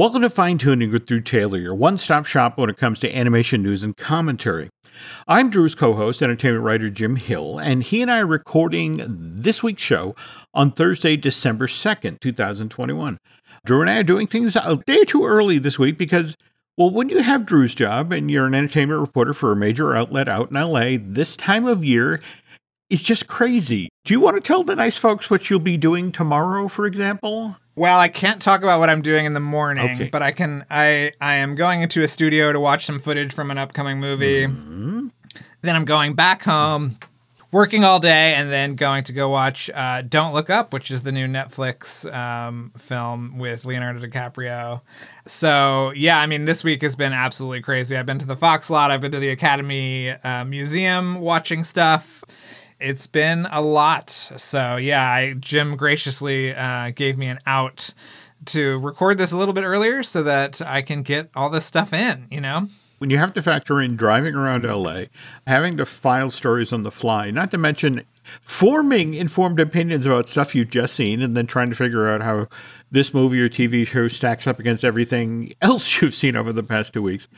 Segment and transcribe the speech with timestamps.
[0.00, 3.14] Welcome to Fine Tuning with Drew Taylor, your one stop shop when it comes to
[3.14, 4.70] animation news and commentary.
[5.28, 9.62] I'm Drew's co host, entertainment writer Jim Hill, and he and I are recording this
[9.62, 10.16] week's show
[10.54, 13.18] on Thursday, December 2nd, 2021.
[13.66, 16.34] Drew and I are doing things a day too early this week because,
[16.78, 20.30] well, when you have Drew's job and you're an entertainment reporter for a major outlet
[20.30, 22.22] out in LA, this time of year
[22.88, 23.90] is just crazy.
[24.06, 27.56] Do you want to tell the nice folks what you'll be doing tomorrow, for example?
[27.80, 30.10] Well, I can't talk about what I'm doing in the morning, Okay.
[30.12, 30.66] but I can.
[30.68, 34.46] I I am going into a studio to watch some footage from an upcoming movie.
[34.46, 35.06] Mm-hmm.
[35.62, 36.98] Then I'm going back home,
[37.50, 41.04] working all day, and then going to go watch uh, Don't Look Up, which is
[41.04, 44.82] the new Netflix um, film with Leonardo DiCaprio.
[45.24, 47.96] So yeah, I mean, this week has been absolutely crazy.
[47.96, 48.90] I've been to the Fox lot.
[48.90, 52.22] I've been to the Academy uh, Museum watching stuff
[52.80, 54.10] it's been a lot.
[54.10, 57.94] So yeah, I, Jim graciously uh, gave me an out
[58.46, 61.92] to record this a little bit earlier so that I can get all this stuff
[61.92, 62.26] in.
[62.30, 62.68] You know.
[62.98, 65.04] when you have to factor in driving around LA,
[65.46, 68.04] having to file stories on the fly, not to mention
[68.42, 72.46] forming informed opinions about stuff you've just seen, and then trying to figure out how
[72.90, 76.92] this movie or TV show stacks up against everything else you've seen over the past
[76.92, 77.28] two weeks,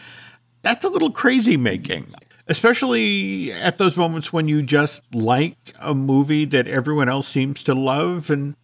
[0.62, 2.14] that's a little crazy making.
[2.52, 7.74] Especially at those moments when you just like a movie that everyone else seems to
[7.74, 8.28] love.
[8.28, 8.56] And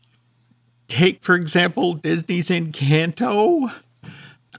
[0.89, 3.72] take, for example, Disney's Encanto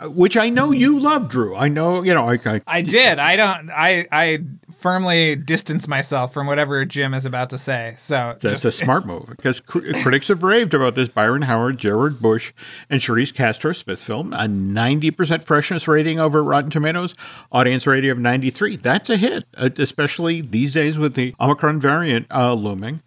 [0.02, 1.56] which I know you love, Drew.
[1.56, 3.20] I know, you know, I, I, I did.
[3.20, 3.70] I don't.
[3.70, 4.40] I I
[4.72, 7.96] firmly distance myself from whatever Jim is about to say.
[7.98, 11.80] So that's just, a smart move because cr- critics have raved about this Byron Howard,
[11.80, 12.54] Jared Bush,
[12.90, 14.32] and Charise Castro Smith film.
[14.34, 17.14] A 90% freshness rating over Rotten Tomatoes,
[17.52, 18.78] audience rating of 93.
[18.78, 23.02] That's a hit, uh, especially these days with the Omicron variant uh, looming.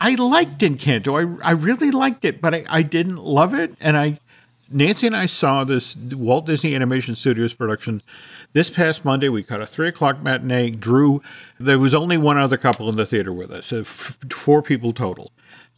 [0.00, 1.40] I liked Encanto.
[1.42, 3.74] I, I really liked it, but I, I didn't love it.
[3.80, 4.18] And I,
[4.70, 8.02] Nancy and I saw this Walt Disney Animation Studios production
[8.52, 9.28] this past Monday.
[9.28, 10.70] We caught a three o'clock matinee.
[10.70, 11.22] Drew,
[11.58, 14.92] there was only one other couple in the theater with us, so f- four people
[14.92, 15.32] total.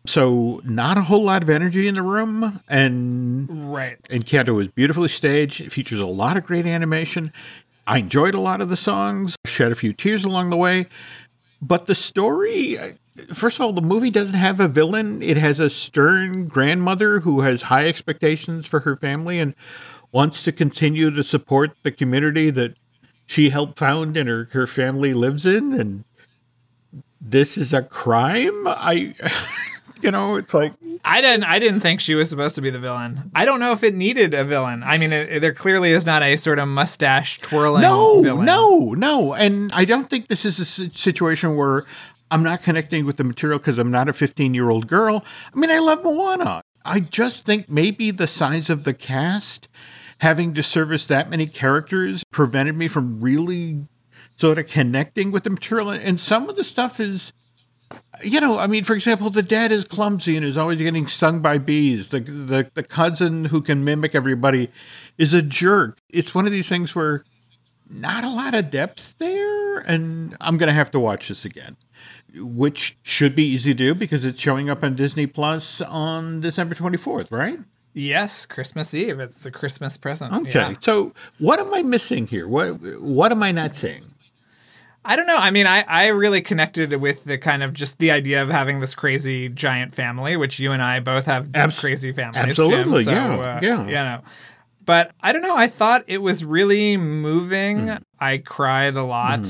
[0.04, 4.02] So not a whole lot of energy in the room, and right.
[4.10, 5.60] Encanto was beautifully staged.
[5.60, 7.32] It features a lot of great animation.
[7.86, 10.86] I enjoyed a lot of the songs, shed a few tears along the way,
[11.62, 12.76] but the story.
[13.34, 15.22] First of all, the movie doesn't have a villain.
[15.22, 19.54] It has a stern grandmother who has high expectations for her family and
[20.12, 22.76] wants to continue to support the community that
[23.26, 25.72] she helped found and her, her family lives in.
[25.72, 26.04] And
[27.20, 28.66] this is a crime.
[28.66, 29.14] I,
[30.02, 31.44] you know, it's like, I didn't.
[31.44, 33.32] I didn't think she was supposed to be the villain.
[33.34, 34.84] I don't know if it needed a villain.
[34.84, 37.82] I mean, it, there clearly is not a sort of mustache twirling.
[37.82, 38.46] no, villain.
[38.46, 39.34] no, no.
[39.34, 41.86] And I don't think this is a situation where
[42.32, 45.22] I'm not connecting with the material because I'm not a 15 year old girl.
[45.54, 46.62] I mean, I love Moana.
[46.82, 49.68] I just think maybe the size of the cast,
[50.18, 53.86] having to service that many characters, prevented me from really
[54.36, 55.90] sort of connecting with the material.
[55.90, 57.34] And some of the stuff is,
[58.24, 61.40] you know, I mean, for example, the dad is clumsy and is always getting stung
[61.40, 62.08] by bees.
[62.08, 64.70] The, the the cousin who can mimic everybody
[65.18, 65.98] is a jerk.
[66.08, 67.24] It's one of these things where
[67.92, 71.76] not a lot of depth there, and I'm gonna have to watch this again,
[72.36, 76.74] which should be easy to do because it's showing up on Disney Plus on December
[76.74, 77.58] 24th, right?
[77.94, 79.20] Yes, Christmas Eve.
[79.20, 80.32] It's a Christmas present.
[80.32, 80.50] Okay.
[80.52, 80.74] Yeah.
[80.80, 82.48] So what am I missing here?
[82.48, 84.12] What what am I not seeing?
[85.04, 85.36] I don't know.
[85.36, 88.78] I mean, I, I really connected with the kind of just the idea of having
[88.80, 92.44] this crazy giant family, which you and I both have Abs- crazy families.
[92.44, 93.84] absolutely, Jim, so, yeah, uh, yeah.
[93.84, 94.20] You know,
[94.84, 95.56] but I don't know.
[95.56, 97.78] I thought it was really moving.
[97.86, 98.02] Mm-hmm.
[98.20, 99.46] I cried a lot.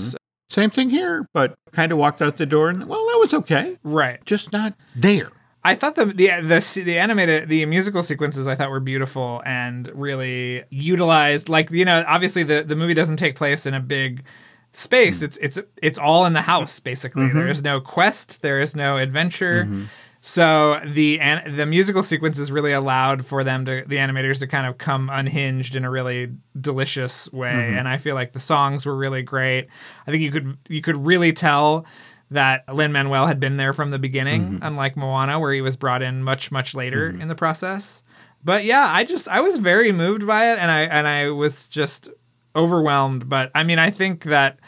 [0.52, 3.78] Same thing here, but kind of walked out the door and well, that was okay.
[3.82, 4.22] Right.
[4.26, 5.30] Just not there.
[5.64, 9.88] I thought the the the the animated the musical sequences I thought were beautiful and
[9.94, 11.48] really utilized.
[11.48, 14.24] Like you know, obviously the the movie doesn't take place in a big
[14.72, 15.22] space.
[15.22, 15.24] Mm-hmm.
[15.24, 17.22] It's it's it's all in the house basically.
[17.22, 17.38] Mm-hmm.
[17.38, 18.42] There is no quest.
[18.42, 19.64] There is no adventure.
[19.64, 19.84] Mm-hmm.
[20.24, 24.68] So the an, the musical sequences really allowed for them to the animators to kind
[24.68, 27.76] of come unhinged in a really delicious way, mm-hmm.
[27.76, 29.66] and I feel like the songs were really great.
[30.06, 31.86] I think you could you could really tell
[32.30, 34.62] that Lin Manuel had been there from the beginning, mm-hmm.
[34.62, 37.20] unlike Moana, where he was brought in much much later mm-hmm.
[37.20, 38.04] in the process.
[38.44, 41.66] But yeah, I just I was very moved by it, and I and I was
[41.66, 42.08] just
[42.54, 43.28] overwhelmed.
[43.28, 44.60] But I mean, I think that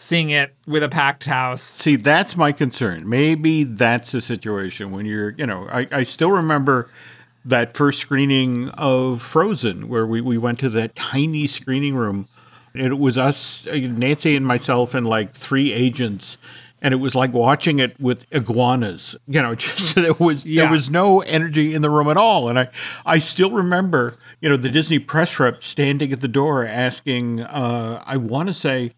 [0.00, 3.08] seeing it with a packed house See, that's my concern.
[3.08, 6.88] Maybe that's the situation when you're, you know, I, I still remember
[7.44, 12.28] that first screening of Frozen where we, we went to that tiny screening room.
[12.74, 16.38] It was us, Nancy and myself, and like three agents
[16.80, 19.16] and it was like watching it with iguanas.
[19.26, 20.62] You know, just there was Yeah.
[20.62, 22.48] there was no energy in the room at all.
[22.48, 22.68] And I
[23.04, 28.00] I still remember, you know, the Disney press rep standing at the door asking, uh,
[28.06, 28.92] I want to say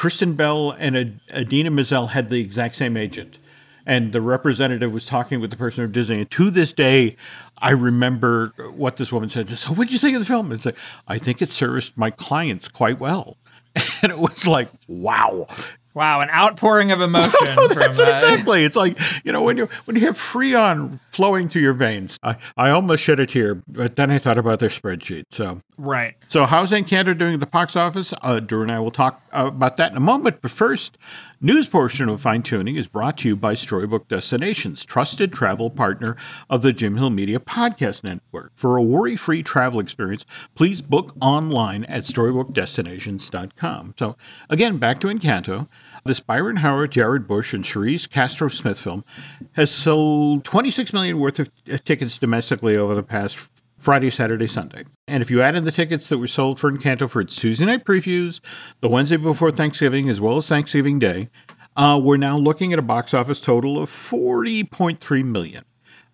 [0.00, 3.36] Kristen Bell and Idina Menzel had the exact same agent.
[3.84, 6.20] And the representative was talking with the person of Disney.
[6.20, 7.16] And to this day,
[7.58, 9.50] I remember what this woman said.
[9.50, 10.52] So, what did you think of the film?
[10.52, 13.36] It's like, I think it serviced my clients quite well.
[14.02, 15.46] And it was like, wow.
[15.92, 18.64] Wow, an outpouring of emotion from That's it uh, exactly.
[18.64, 22.18] It's like you know when you when you have Freon flowing through your veins.
[22.22, 25.24] I, I almost shed a tear, but then I thought about their spreadsheet.
[25.30, 26.14] So right.
[26.28, 28.14] so how's Encanto doing at the box office?
[28.22, 30.40] Uh, Drew and I will talk uh, about that in a moment.
[30.40, 30.96] But first,
[31.40, 36.16] news portion of Fine Tuning is brought to you by Storybook Destinations, trusted travel partner
[36.48, 38.52] of the Jim Hill Media Podcast Network.
[38.54, 43.94] For a worry-free travel experience, please book online at storybookdestinations.com.
[43.98, 44.16] So
[44.48, 45.66] again, back to Encanto.
[46.04, 49.04] This Byron Howard, Jared Bush, and Charise Castro Smith film
[49.52, 53.38] has sold 26 million worth of uh, tickets domestically over the past
[53.78, 54.84] Friday, Saturday, Sunday.
[55.08, 57.64] And if you add in the tickets that were sold for Encanto for its Tuesday
[57.64, 58.40] night previews,
[58.80, 61.28] the Wednesday before Thanksgiving, as well as Thanksgiving Day,
[61.76, 65.64] uh, we're now looking at a box office total of 40.3 million.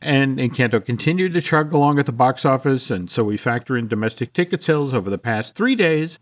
[0.02, 3.88] And Encanto continued to chug along at the box office, and so we factor in
[3.88, 6.18] domestic ticket sales over the past three days.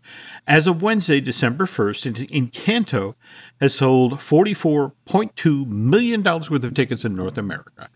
[0.47, 3.15] As of Wednesday, December 1st, Encanto
[3.59, 7.89] has sold $44.2 million worth of tickets in North America.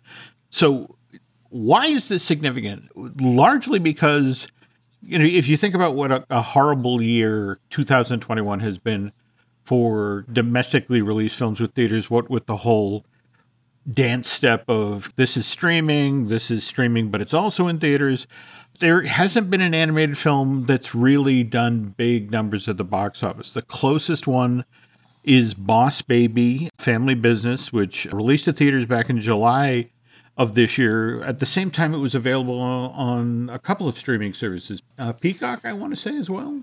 [0.49, 0.97] So
[1.49, 2.89] why is this significant?
[3.21, 4.47] Largely because,
[5.01, 9.11] you know, if you think about what a, a horrible year 2021 has been
[9.63, 13.05] for domestically released films with theaters, what with the whole
[13.89, 18.27] dance step of this is streaming, this is streaming, but it's also in theaters.
[18.79, 23.51] There hasn't been an animated film that's really done big numbers at the box office.
[23.51, 24.63] The closest one
[25.23, 29.89] is Boss Baby Family Business, which released to theaters back in July
[30.37, 31.21] of this year.
[31.23, 34.81] At the same time, it was available on a couple of streaming services.
[34.97, 36.61] Uh, Peacock, I want to say as well.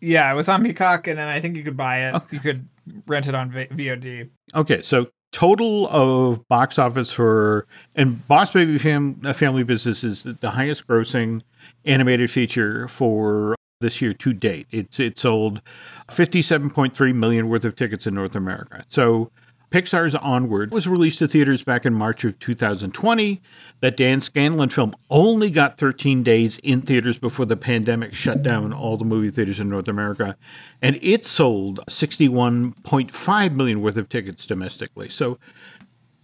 [0.00, 2.22] Yeah, it was on Peacock, and then I think you could buy it.
[2.30, 2.66] You could
[3.06, 4.30] rent it on v- VOD.
[4.54, 10.22] Okay, so total of box office for and Boss Baby Fam, uh, Family Business is
[10.22, 11.42] the highest grossing
[11.84, 14.66] animated feature for this year to date.
[14.70, 15.62] It's it sold
[16.08, 18.84] 57.3 million worth of tickets in North America.
[18.88, 19.30] So
[19.70, 23.40] Pixar's Onward was released to theaters back in March of 2020.
[23.80, 28.72] That Dan Scanlon film only got 13 days in theaters before the pandemic shut down
[28.72, 30.36] all the movie theaters in North America.
[30.82, 35.08] And it sold 61.5 million worth of tickets domestically.
[35.08, 35.38] So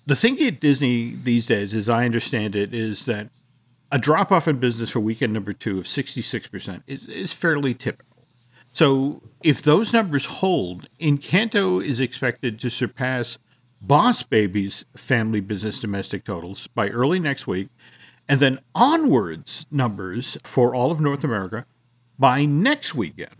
[0.07, 3.29] the thing at Disney these days, as I understand it, is that
[3.93, 8.16] a drop off in business for weekend number two of 66% is, is fairly typical.
[8.77, 13.39] So if those numbers hold, Encanto is expected to surpass
[13.81, 17.71] Boss Baby's family business domestic totals by early next week,
[18.29, 21.65] and then onwards numbers for all of North America
[22.19, 23.37] by next weekend.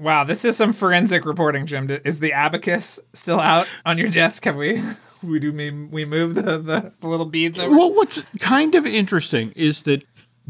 [0.00, 1.88] Wow, this is some forensic reporting, Jim.
[2.04, 4.44] Is the abacus still out on your desk?
[4.46, 4.82] Have we
[5.22, 7.70] we do we, we move the, the, the little beads over?
[7.70, 10.02] Well, what's kind of interesting is that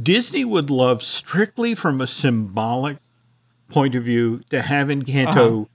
[0.03, 2.97] Disney would love strictly from a symbolic
[3.73, 5.69] point of view to have Encanto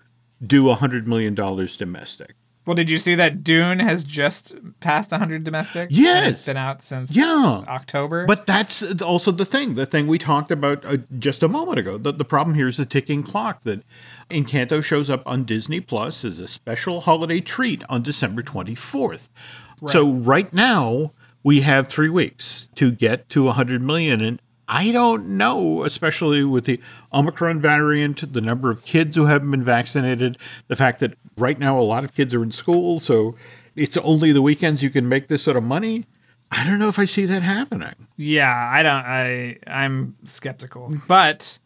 [0.45, 2.35] do a hundred million dollars domestic.
[2.65, 5.87] Well, did you see that Dune has just passed 100 domestic?
[5.89, 6.33] Yes.
[6.33, 7.63] It's been out since Yeah.
[7.65, 8.25] October.
[8.25, 11.97] But that's also the thing, the thing we talked about uh, just a moment ago.
[11.97, 13.83] The, the problem here is the ticking clock that
[14.29, 19.29] Encanto shows up on Disney Plus as a special holiday treat on December 24th.
[19.87, 25.37] So right now we have 3 weeks to get to 100 million and I don't
[25.37, 26.79] know, especially with the
[27.13, 31.79] Omicron variant, the number of kids who haven't been vaccinated, the fact that right now
[31.79, 33.35] a lot of kids are in school, so
[33.75, 36.05] it's only the weekends you can make this sort of money.
[36.51, 38.07] I don't know if I see that happening.
[38.15, 39.05] Yeah, I don't.
[39.05, 41.59] I I'm skeptical, but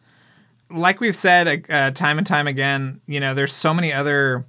[0.70, 4.46] like we've said uh, time and time again, you know, there's so many other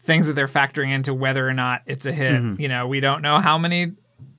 [0.00, 2.60] things that they're factoring into whether or not it's a hit.
[2.60, 3.92] You know, we don't know how many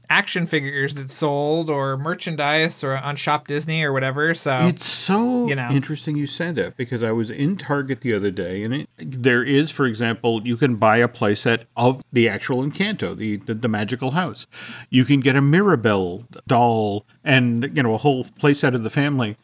[0.10, 4.34] action figures that sold or merchandise or on Shop Disney or whatever.
[4.36, 5.70] So It's so You know.
[5.70, 9.44] interesting you said that because I was in Target the other day, and it, there
[9.44, 13.68] is, for example, you can buy a playset of the actual Encanto, the, the the
[13.68, 14.48] magical house.
[14.90, 19.38] You can get a Mirabel doll and you know a whole playset of the family,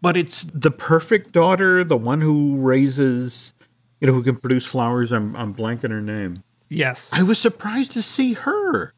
[0.00, 3.52] but it's the perfect daughter, the one who raises,
[4.00, 5.12] you know, who can produce flowers.
[5.12, 6.42] I'm I'm blanking her name.
[6.68, 8.92] yes, I was surprised to see her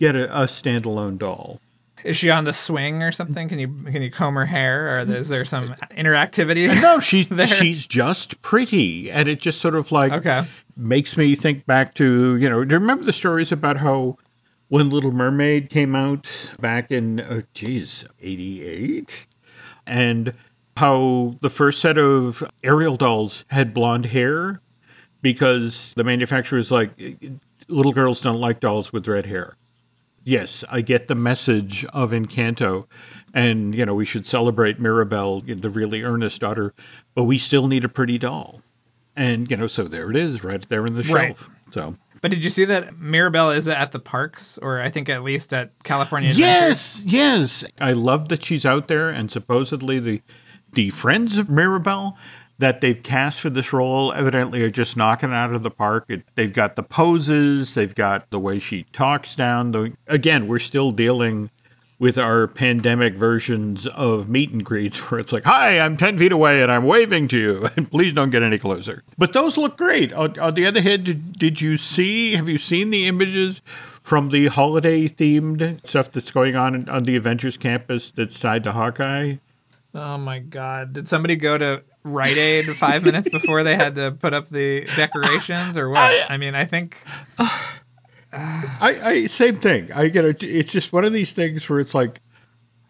[0.00, 1.60] get a, a standalone doll.
[2.04, 3.48] Is she on the swing or something?
[3.48, 6.68] Can you can you comb her hair, or is there some interactivity?
[6.82, 10.44] No, she's she's just pretty, and it just sort of like Okay.
[10.76, 12.64] makes me think back to you know.
[12.64, 14.18] Do you remember the stories about how
[14.68, 16.28] when Little Mermaid came out
[16.60, 19.26] back in uh, geez eighty eight,
[19.86, 20.32] and
[20.76, 24.60] how the first set of Ariel dolls had blonde hair
[25.22, 26.90] because the manufacturer was like
[27.68, 29.54] little girls don't like dolls with red hair.
[30.24, 32.86] Yes, I get the message of Encanto,
[33.34, 36.72] and you know we should celebrate Mirabel, the really earnest daughter,
[37.14, 38.62] but we still need a pretty doll,
[39.14, 41.36] and you know so there it is, right there in the Right.
[41.36, 41.50] shelf.
[41.72, 45.22] So But did you see that Mirabel is at the parks, or I think at
[45.22, 46.48] least at California Adventure?
[46.48, 50.22] yes, yes, I love that she's out there, and supposedly the
[50.72, 52.16] the friends of Mirabel
[52.58, 56.04] that they've cast for this role evidently are just knocking it out of the park.
[56.08, 59.72] It, they've got the poses, they've got the way she talks down.
[59.72, 61.50] The, again, we're still dealing
[61.98, 66.32] with our pandemic versions of meet and greets where it's like, hi, I'm 10 feet
[66.32, 69.02] away and I'm waving to you, and please don't get any closer.
[69.18, 70.12] But those look great.
[70.12, 73.62] On, on the other hand, did, did you see, have you seen the images
[74.02, 78.72] from the holiday themed stuff that's going on on the Avengers campus that's tied to
[78.72, 79.36] Hawkeye?
[79.94, 80.92] Oh my God!
[80.92, 84.84] Did somebody go to Rite Aid five minutes before they had to put up the
[84.96, 85.98] decorations, or what?
[86.30, 86.98] I mean, I think
[88.36, 89.92] I, I same thing.
[89.92, 90.42] I get it.
[90.42, 92.20] It's just one of these things where it's like,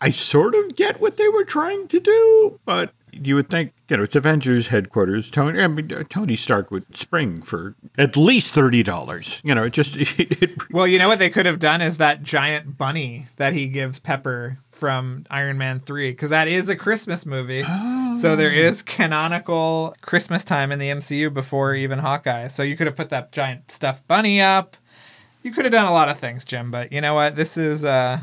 [0.01, 3.97] I sort of get what they were trying to do, but you would think, you
[3.97, 5.31] know, it's Avengers headquarters.
[5.31, 9.41] Tony, I mean, uh, Tony Stark would spring for at least thirty dollars.
[9.45, 11.99] You know, it just it, it, Well, you know what they could have done is
[11.99, 16.77] that giant bunny that he gives Pepper from Iron Man 3, because that is a
[16.77, 17.63] Christmas movie.
[18.17, 22.49] So there is canonical Christmas time in the MCU before even Hawkeye.
[22.49, 24.77] So you could have put that giant stuffed bunny up.
[25.43, 27.37] You could have done a lot of things, Jim, but you know what?
[27.37, 28.21] This is uh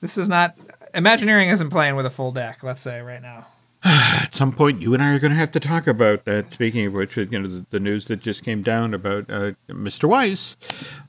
[0.00, 0.56] this is not
[0.94, 3.46] Imagineering isn't playing with a full deck, let's say right now.
[3.84, 6.52] at some point you and I are going to have to talk about that.
[6.52, 10.08] Speaking of which, you know, the, the news that just came down about uh, Mr.
[10.08, 10.56] Weiss,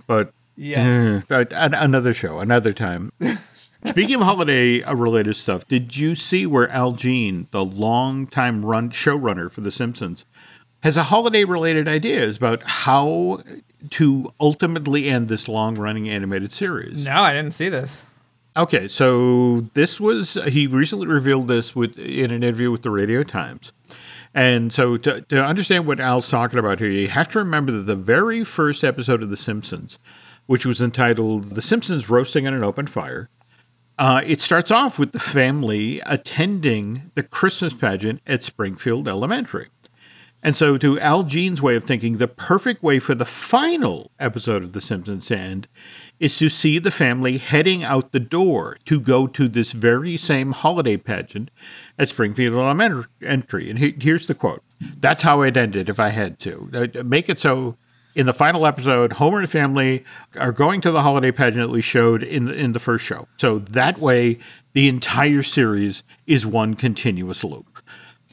[0.07, 1.29] but Yes.
[1.31, 3.11] uh, another show, another time.
[3.85, 8.89] Speaking of holiday uh, related stuff, did you see where Al Jean, the longtime run
[8.91, 10.25] showrunner for The Simpsons,
[10.83, 13.41] has a holiday related ideas about how
[13.89, 17.05] to ultimately end this long running animated series?
[17.05, 18.07] No, I didn't see this.
[18.55, 23.23] Okay, so this was he recently revealed this with in an interview with the Radio
[23.23, 23.71] Times.
[24.33, 27.83] And so to, to understand what Al's talking about here, you have to remember that
[27.83, 29.99] the very first episode of The Simpsons,
[30.45, 33.29] which was entitled The Simpsons Roasting on an Open Fire,
[33.99, 39.67] uh, it starts off with the family attending the Christmas pageant at Springfield Elementary.
[40.43, 44.63] And so, to Al Jean's way of thinking, the perfect way for the final episode
[44.63, 45.67] of The Simpsons to end
[46.19, 50.53] is to see the family heading out the door to go to this very same
[50.53, 51.51] holiday pageant
[51.99, 53.69] at Springfield Elementary.
[53.69, 56.69] And he- here's the quote That's how it ended if I had to.
[56.73, 57.77] Uh, Make it so
[58.15, 60.03] in the final episode, Homer and family
[60.39, 63.27] are going to the holiday pageant we showed in the, in the first show.
[63.37, 64.39] So that way,
[64.73, 67.83] the entire series is one continuous loop.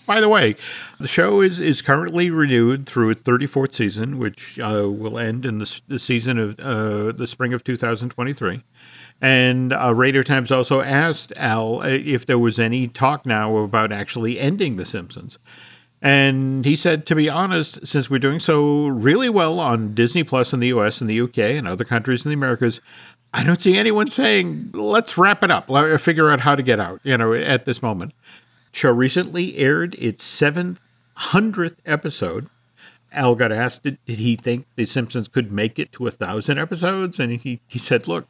[0.06, 0.54] By the way,
[0.98, 5.58] the show is, is currently renewed through its 34th season, which uh, will end in
[5.58, 8.64] the, the season of uh, the spring of 2023.
[9.20, 13.92] And uh, Radio Times also asked Al uh, if there was any talk now about
[13.92, 15.38] actually ending The Simpsons.
[16.00, 20.52] And he said, to be honest, since we're doing so really well on Disney Plus
[20.52, 22.80] in the US and the UK and other countries in the Americas,
[23.34, 26.80] I don't see anyone saying, let's wrap it up, let figure out how to get
[26.80, 28.12] out, you know, at this moment.
[28.72, 32.48] Show recently aired its 700th episode.
[33.10, 37.18] Al got asked, did, he think The Simpsons could make it to a thousand episodes?
[37.18, 38.28] And he, he said, look,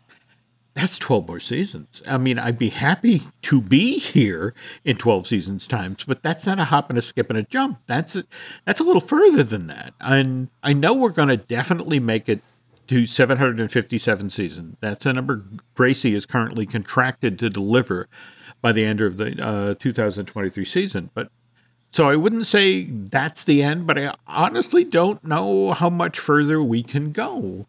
[0.79, 2.03] that's 12 more seasons.
[2.07, 4.55] I mean, I'd be happy to be here
[4.85, 7.81] in 12 seasons times, but that's not a hop and a skip and a jump.
[7.89, 8.23] That's a,
[8.65, 9.93] that's a little further than that.
[10.01, 12.43] And I know we're going to definitely make it
[12.87, 14.77] to 757 seasons.
[14.81, 15.45] That's a number
[15.75, 18.09] Gracie is currently contracted to deliver
[18.63, 21.11] by the end of the uh, 2023 season.
[21.13, 21.29] But
[21.91, 26.63] so I wouldn't say that's the end, but I honestly don't know how much further
[26.63, 27.67] we can go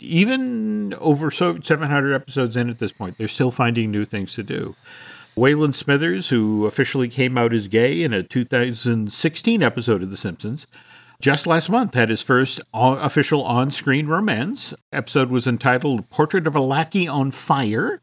[0.00, 4.42] even over so 700 episodes in at this point, they're still finding new things to
[4.42, 4.74] do.
[5.36, 10.66] Waylon Smithers, who officially came out as gay in a 2016 episode of The Simpsons,
[11.20, 14.72] just last month had his first official on-screen romance.
[14.92, 18.00] Episode was entitled "Portrait of a Lackey on Fire."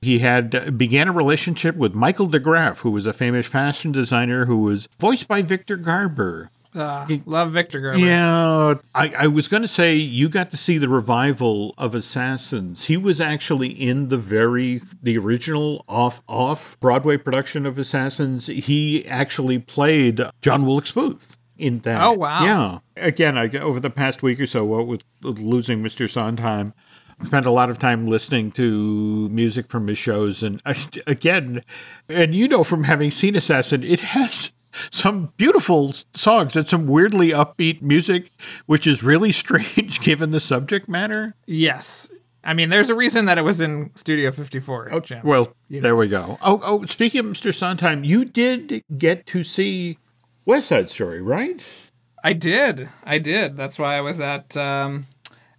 [0.00, 3.90] He had uh, began a relationship with Michael De Graaf, who was a famous fashion
[3.90, 7.98] designer who was voiced by Victor Garber Uh, love Victor Garber.
[7.98, 12.86] Yeah, I, I was going to say you got to see the revival of Assassins.
[12.86, 18.46] He was actually in the very the original off off Broadway production of Assassins.
[18.46, 22.02] He actually played John Wilkes Booth in that.
[22.02, 22.44] Oh, wow.
[22.44, 22.78] Yeah.
[22.96, 26.08] Again, I over the past week or so, what with losing Mr.
[26.08, 26.72] Sondheim,
[27.20, 30.60] I spent a lot of time listening to music from his shows, and
[31.06, 31.64] again,
[32.08, 34.52] and you know from having seen Assassin, it has
[34.90, 38.30] some beautiful songs and some weirdly upbeat music,
[38.66, 41.34] which is really strange given the subject matter.
[41.46, 42.10] Yes.
[42.44, 45.00] I mean, there's a reason that it was in Studio 54.
[45.00, 45.20] Jim.
[45.22, 46.38] Well, there we go.
[46.42, 47.54] Oh, oh, speaking of Mr.
[47.54, 49.98] Sondheim, you did get to see
[50.44, 51.90] West Side Story, right?
[52.24, 52.88] I did.
[53.04, 53.56] I did.
[53.56, 55.06] That's why I was at um,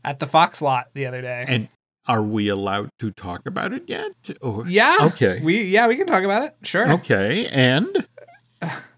[0.03, 1.45] at the Fox lot the other day.
[1.47, 1.69] And
[2.05, 4.13] are we allowed to talk about it yet?
[4.41, 4.97] Or yeah.
[5.01, 5.41] Okay.
[5.41, 6.55] We yeah, we can talk about it.
[6.63, 6.91] Sure.
[6.93, 7.47] Okay.
[7.47, 8.05] And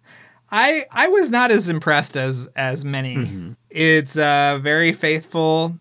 [0.56, 3.18] I I was not as impressed as as many.
[3.18, 3.52] Mm-hmm.
[3.70, 5.76] It's uh very faithful.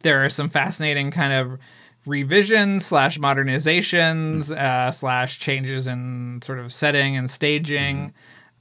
[0.00, 1.58] There are some fascinating kind of
[2.04, 7.96] revisions slash modernizations uh, slash changes in sort of setting and staging.
[7.96, 8.16] Mm-hmm.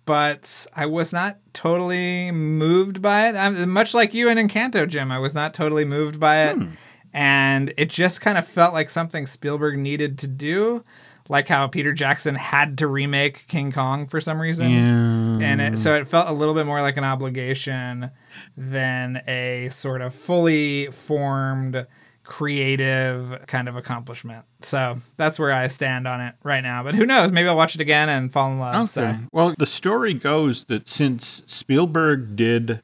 [0.05, 3.35] But I was not totally moved by it.
[3.35, 6.55] I'm, much like you in Encanto, Jim, I was not totally moved by it.
[6.55, 6.69] Hmm.
[7.13, 10.83] And it just kind of felt like something Spielberg needed to do,
[11.29, 14.71] like how Peter Jackson had to remake King Kong for some reason.
[14.71, 15.45] Yeah.
[15.45, 18.11] and it, so it felt a little bit more like an obligation
[18.55, 21.85] than a sort of fully formed
[22.23, 24.45] creative kind of accomplishment.
[24.61, 26.83] So that's where i stand on it right now.
[26.83, 27.31] But who knows?
[27.31, 28.75] Maybe i'll watch it again and fall in love.
[28.75, 28.85] Okay.
[28.87, 32.81] so Well, the story goes that since Spielberg did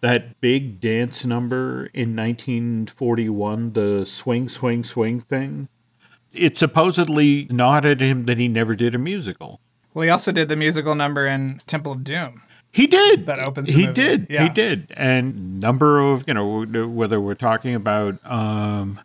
[0.00, 5.68] that big dance number in 1941, the swing, swing, swing thing,
[6.32, 9.60] it supposedly gnawed him that he never did a musical.
[9.94, 13.26] well he also did the musical number in temple of doom He did.
[13.26, 13.92] That opens the He movie.
[13.94, 14.26] did.
[14.30, 14.44] Yeah.
[14.44, 14.92] He did.
[14.96, 19.00] And number of you know whether we're talking about um,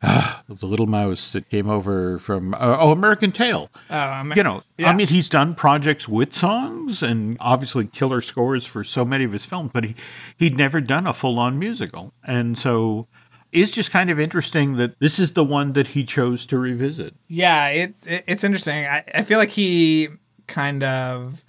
[0.02, 3.70] the little mouse that came over from uh, oh American Tail.
[3.90, 4.90] um, You know, Yeah.
[4.90, 9.32] I mean, he's done projects with songs and obviously killer scores for so many of
[9.32, 9.96] his films, but he
[10.38, 13.08] he'd never done a full on musical, and so
[13.52, 17.14] it's just kind of interesting that this is the one that he chose to revisit.
[17.28, 18.84] Yeah, it, it it's interesting.
[18.86, 20.08] I, I feel like he
[20.46, 21.42] kind of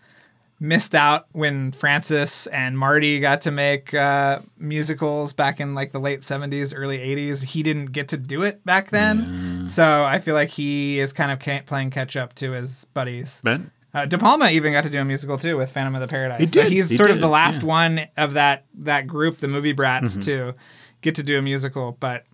[0.59, 5.99] missed out when Francis and Marty got to make uh, musicals back in like the
[5.99, 7.43] late 70s, early 80s.
[7.43, 9.67] He didn't get to do it back then.
[9.67, 13.39] So I feel like he is kind of playing catch up to his buddies.
[13.43, 16.07] Ben, Uh, De Palma even got to do a musical too with Phantom of the
[16.07, 16.39] Paradise.
[16.39, 17.67] He So did, he's he sort of the last yeah.
[17.67, 20.21] one of that that group, the movie brats, Mm-hmm.
[20.21, 20.55] to
[21.01, 21.97] get to do a musical.
[21.99, 22.25] But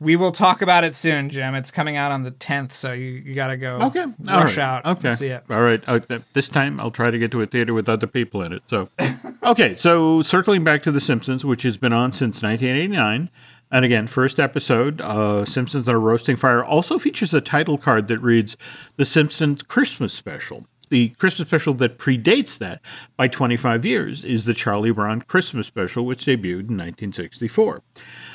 [0.00, 1.54] we will talk about it soon, Jim.
[1.54, 4.04] It's coming out on the 10th, so you, you got to go Okay.
[4.24, 4.58] Rush right.
[4.58, 5.10] out Okay.
[5.10, 5.44] and see it.
[5.48, 5.82] All right.
[5.86, 6.00] Uh,
[6.32, 8.62] this time I'll try to get to a theater with other people in it.
[8.66, 8.88] So,
[9.44, 9.76] okay.
[9.76, 13.30] So, circling back to The Simpsons, which has been on since 1989.
[13.70, 18.06] And again, first episode, uh, Simpsons on a Roasting Fire, also features a title card
[18.08, 18.56] that reads
[18.96, 20.66] The Simpsons Christmas Special.
[20.92, 22.82] The Christmas special that predates that
[23.16, 27.80] by 25 years is the Charlie Brown Christmas special, which debuted in 1964.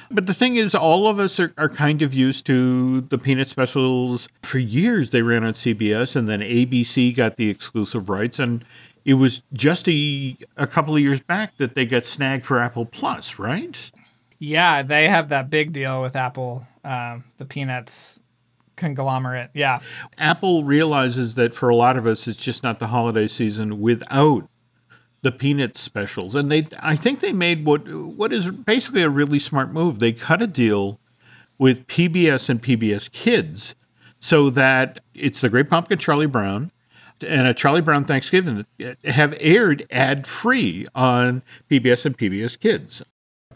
[0.09, 3.47] But the thing is, all of us are, are kind of used to the Peanut
[3.47, 4.27] specials.
[4.41, 8.39] For years, they ran on CBS, and then ABC got the exclusive rights.
[8.39, 8.65] And
[9.05, 12.87] it was just a, a couple of years back that they got snagged for Apple
[12.87, 13.77] Plus, right?
[14.39, 18.19] Yeah, they have that big deal with Apple, um, the Peanuts
[18.77, 19.49] conglomerate.
[19.53, 19.79] Yeah.
[20.17, 24.47] Apple realizes that for a lot of us, it's just not the holiday season without
[25.23, 26.35] the peanut specials.
[26.35, 29.99] And they, I think they made what what is basically a really smart move.
[29.99, 30.99] They cut a deal
[31.57, 33.75] with PBS and PBS Kids
[34.19, 36.71] so that it's the Great Pumpkin Charlie Brown
[37.25, 38.65] and a Charlie Brown Thanksgiving
[39.03, 43.01] have aired ad free on PBS and PBS Kids.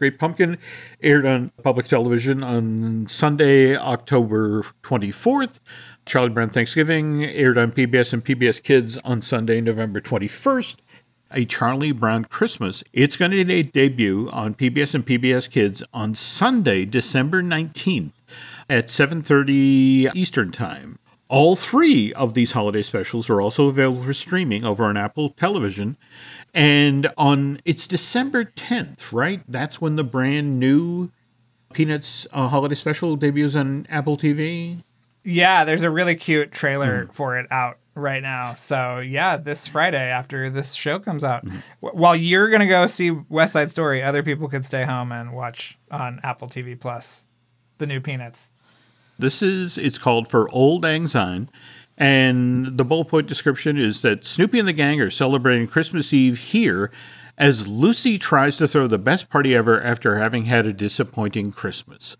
[0.01, 0.57] Great Pumpkin
[1.03, 5.59] aired on public television on Sunday, October 24th.
[6.07, 10.77] Charlie Brown Thanksgiving aired on PBS and PBS Kids on Sunday, November 21st.
[11.29, 12.83] A Charlie Brown Christmas.
[12.91, 18.13] It's going to de- debut on PBS and PBS Kids on Sunday, December 19th
[18.67, 20.97] at 7:30 Eastern Time.
[21.31, 25.95] All three of these holiday specials are also available for streaming over on Apple Television.
[26.53, 29.41] And on it's December 10th, right?
[29.47, 31.11] That's when the brand new
[31.73, 34.83] Peanuts uh, holiday special debuts on Apple TV.
[35.23, 37.13] Yeah, there's a really cute trailer Mm.
[37.13, 38.55] for it out right now.
[38.55, 41.45] So, yeah, this Friday after this show comes out.
[41.45, 41.57] Mm-hmm.
[41.87, 45.11] Wh- While you're going to go see West Side Story, other people could stay home
[45.13, 47.27] and watch on Apple TV Plus
[47.77, 48.51] the new Peanuts.
[49.17, 51.49] This is it's called for Auld Lang Syne,
[51.97, 56.37] and the bullet point description is that Snoopy and the gang are celebrating Christmas Eve
[56.37, 56.91] here
[57.37, 62.17] as Lucy tries to throw the best party ever after having had a disappointing Christmas.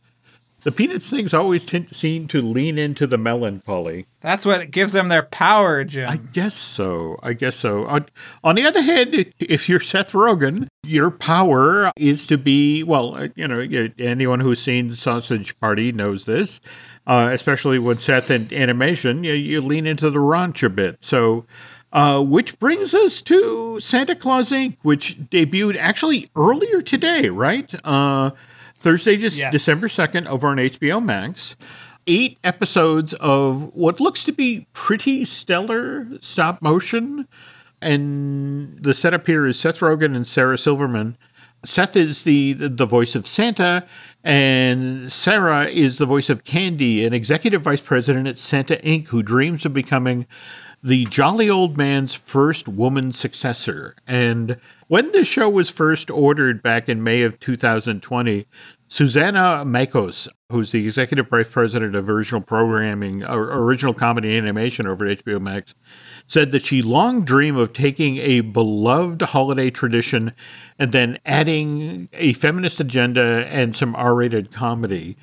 [0.63, 4.05] The Peanuts things always t- seem to lean into the melancholy.
[4.21, 6.07] That's what gives them their power, Jim.
[6.07, 7.19] I guess so.
[7.23, 7.87] I guess so.
[7.87, 8.05] On,
[8.43, 13.47] on the other hand, if you're Seth Rogen, your power is to be, well, you
[13.47, 16.61] know, anyone who's seen Sausage Party knows this,
[17.07, 21.03] uh, especially when Seth in animation, you, you lean into the raunch a bit.
[21.03, 21.45] So,
[21.93, 27.73] uh, which brings us to Santa Claus Inc., which debuted actually earlier today, right?
[27.83, 28.31] Uh,
[28.79, 29.51] Thursday, just Yes.
[29.51, 31.55] December 2nd, over on HBO Max.
[32.07, 37.27] Eight episodes of what looks to be pretty stellar stop motion.
[37.81, 41.17] And the setup here is Seth Rogen and Sarah Silverman.
[41.63, 43.85] Seth is the, the voice of Santa,
[44.23, 49.23] and Sarah is the voice of Candy, an executive vice president at Santa Inc., who
[49.23, 50.27] dreams of becoming
[50.83, 53.95] the jolly old man's first woman successor.
[54.07, 54.57] And
[54.87, 58.47] when the show was first ordered back in May of 2020,
[58.87, 65.05] Suzanna Makkos, who's the executive vice president of original programming, or original comedy animation over
[65.05, 65.75] at HBO Max,
[66.31, 70.31] said that she long dreamed of taking a beloved holiday tradition
[70.79, 75.17] and then adding a feminist agenda and some R rated comedy.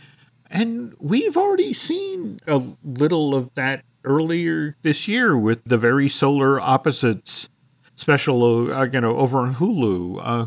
[0.50, 6.60] And we've already seen a little of that earlier this year with the very solar
[6.60, 7.48] opposites
[7.96, 10.20] special, uh, you know, over on Hulu.
[10.22, 10.46] Uh,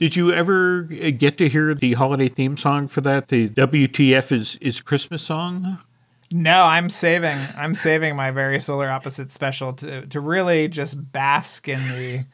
[0.00, 3.28] did you ever get to hear the holiday theme song for that?
[3.28, 5.78] The WTF is is Christmas song.
[6.32, 7.38] No, I'm saving.
[7.56, 12.24] I'm saving my very solar opposite special to to really just bask in the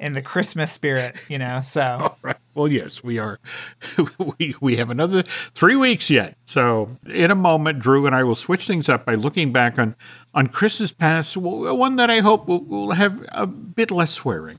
[0.00, 1.60] in the Christmas spirit, you know.
[1.60, 2.36] So Right.
[2.54, 3.38] Well, yes, we are.
[4.38, 6.36] we we have another three weeks yet.
[6.46, 9.94] So in a moment, Drew and I will switch things up by looking back on
[10.34, 14.58] on Christmas past, one that I hope will, will have a bit less swearing.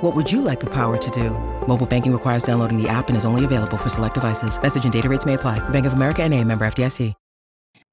[0.00, 1.30] What would you like the power to do?
[1.66, 4.60] Mobile banking requires downloading the app and is only available for select devices.
[4.60, 5.58] Message and data rates may apply.
[5.68, 7.14] Bank of America and a member FDIC.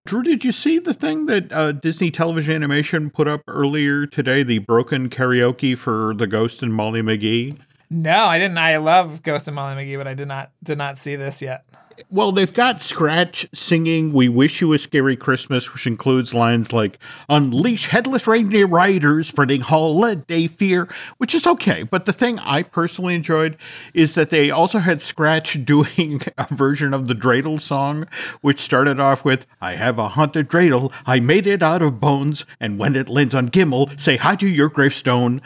[0.06, 4.42] Drew, did you see the thing that uh, Disney Television Animation put up earlier today?
[4.42, 7.60] The broken karaoke for the Ghost and Molly McGee.
[7.90, 8.58] no, I didn't.
[8.58, 11.66] I love Ghost and Molly McGee, but I did not did not see this yet.
[12.12, 17.00] Well, they've got Scratch singing "We Wish You a Scary Christmas," which includes lines like
[17.28, 21.84] "Unleash headless reindeer riders, spreading holiday fear," which is okay.
[21.84, 23.58] But the thing I personally enjoyed
[23.96, 28.06] is that they also had Scratch doing a version of the dreidel song,
[28.42, 32.46] which started off with "I have a haunted dreidel, I made it out of bones,
[32.60, 35.42] and when it lands on Gimel, say hi to your gravestone."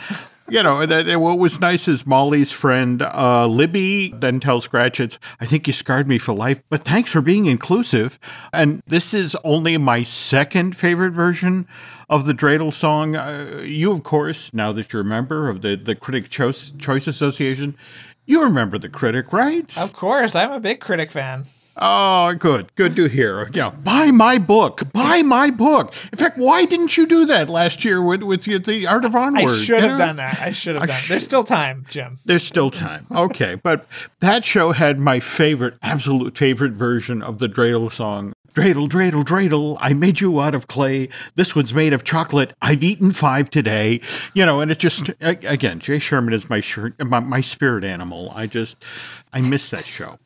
[0.51, 5.17] You know, that, what was nice is Molly's friend uh, Libby then tells Scratch, "It's
[5.39, 8.19] I think you scarred me for life, but thanks for being inclusive."
[8.51, 11.67] And this is only my second favorite version
[12.09, 13.15] of the dreidel song.
[13.15, 17.77] Uh, you, of course, now that you're a member of the the Critic Choice Association,
[18.25, 19.75] you remember the critic, right?
[19.77, 21.45] Of course, I'm a big critic fan.
[21.77, 22.73] Oh, good.
[22.75, 23.45] Good to hear.
[23.47, 24.91] You know, buy my book.
[24.91, 25.93] Buy my book.
[26.12, 29.43] In fact, why didn't you do that last year with, with the- Art of Onward?
[29.49, 29.97] I should have know?
[29.97, 30.39] done that.
[30.41, 30.97] I should have I done.
[30.97, 32.17] sh- There's still time, Jim.
[32.25, 33.05] There's still time.
[33.10, 33.86] Okay, but
[34.19, 38.34] that show had my favorite, absolute favorite version of the dreidel song.
[38.53, 41.07] Dreidel, dreidel, dreidel, I made you out of clay.
[41.36, 42.53] This one's made of chocolate.
[42.62, 44.01] I've eaten five today.
[44.34, 48.29] You know, and it just, again, Jay Sherman is my, shirt, my, my spirit animal.
[48.36, 48.84] I just,
[49.31, 50.19] I miss that show.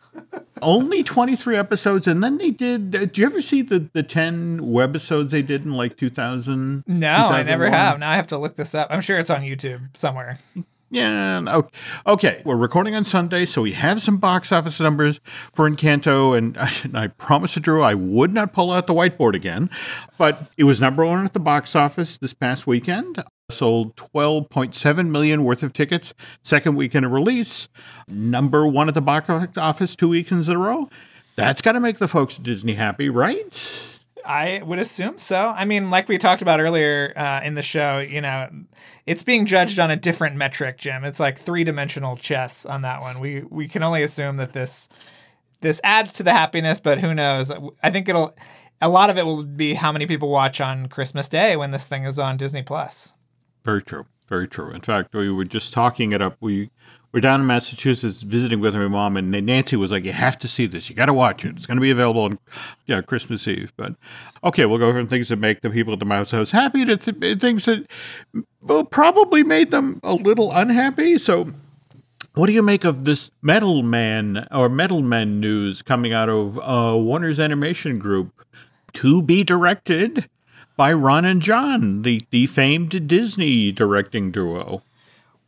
[0.61, 2.95] Only 23 episodes, and then they did.
[2.95, 6.83] Uh, did you ever see the, the 10 webisodes they did in like 2000?
[6.87, 7.99] No, I never have.
[7.99, 8.87] Now I have to look this up.
[8.89, 10.39] I'm sure it's on YouTube somewhere.
[10.91, 11.39] Yeah.
[11.41, 11.67] no-
[12.07, 12.41] Okay.
[12.45, 15.19] We're recording on Sunday, so we have some box office numbers
[15.53, 19.33] for Encanto, and I, and I promised Drew I would not pull out the whiteboard
[19.35, 19.69] again,
[20.17, 23.21] but it was number one at the box office this past weekend.
[23.51, 27.67] Sold 12.7 million worth of tickets, second weekend of release.
[28.07, 30.89] Number one at the box office two weekends in a row.
[31.35, 33.45] That's got to make the folks at Disney happy, right?
[34.25, 35.53] I would assume so.
[35.55, 38.49] I mean, like we talked about earlier uh, in the show, you know,
[39.05, 41.03] it's being judged on a different metric, Jim.
[41.03, 43.19] It's like three dimensional chess on that one.
[43.19, 44.89] We we can only assume that this
[45.61, 47.51] this adds to the happiness, but who knows?
[47.83, 48.33] I think it'll
[48.81, 51.87] a lot of it will be how many people watch on Christmas Day when this
[51.87, 53.14] thing is on Disney Plus.
[53.65, 54.05] Very true.
[54.29, 54.71] Very true.
[54.71, 56.37] In fact, we were just talking it up.
[56.39, 56.69] We
[57.11, 60.47] were down in Massachusetts visiting with my mom, and Nancy was like, "You have to
[60.47, 60.89] see this.
[60.89, 61.55] You got to watch it.
[61.55, 62.39] It's going to be available on
[62.85, 63.95] yeah Christmas Eve." But
[64.43, 66.97] okay, we'll go from things that make the people at the Mouse House happy to
[66.97, 67.87] th- things that
[68.61, 71.17] well, probably made them a little unhappy.
[71.17, 71.51] So.
[72.33, 76.57] What do you make of this Metal Man or Metal Men news coming out of
[76.57, 78.45] uh, Warner's Animation Group
[78.91, 80.27] to be directed
[80.75, 84.83] by Ron and John, the, the famed Disney directing duo?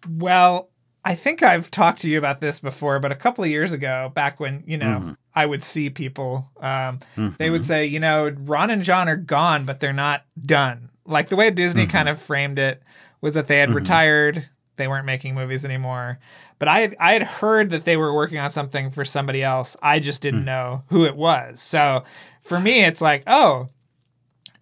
[0.10, 0.70] Well,
[1.04, 4.12] I think I've talked to you about this before, but a couple of years ago,
[4.14, 5.12] back when, you know, mm-hmm.
[5.34, 7.30] I would see people, um, mm-hmm.
[7.38, 10.90] they would say, you know, Ron and John are gone, but they're not done.
[11.06, 11.92] Like the way Disney mm-hmm.
[11.92, 12.84] kind of framed it
[13.22, 13.78] was that they had mm-hmm.
[13.78, 16.20] retired, they weren't making movies anymore.
[16.60, 19.78] But I had, I had heard that they were working on something for somebody else.
[19.82, 20.46] I just didn't mm.
[20.46, 21.62] know who it was.
[21.62, 22.04] So
[22.42, 23.70] for me, it's like, oh,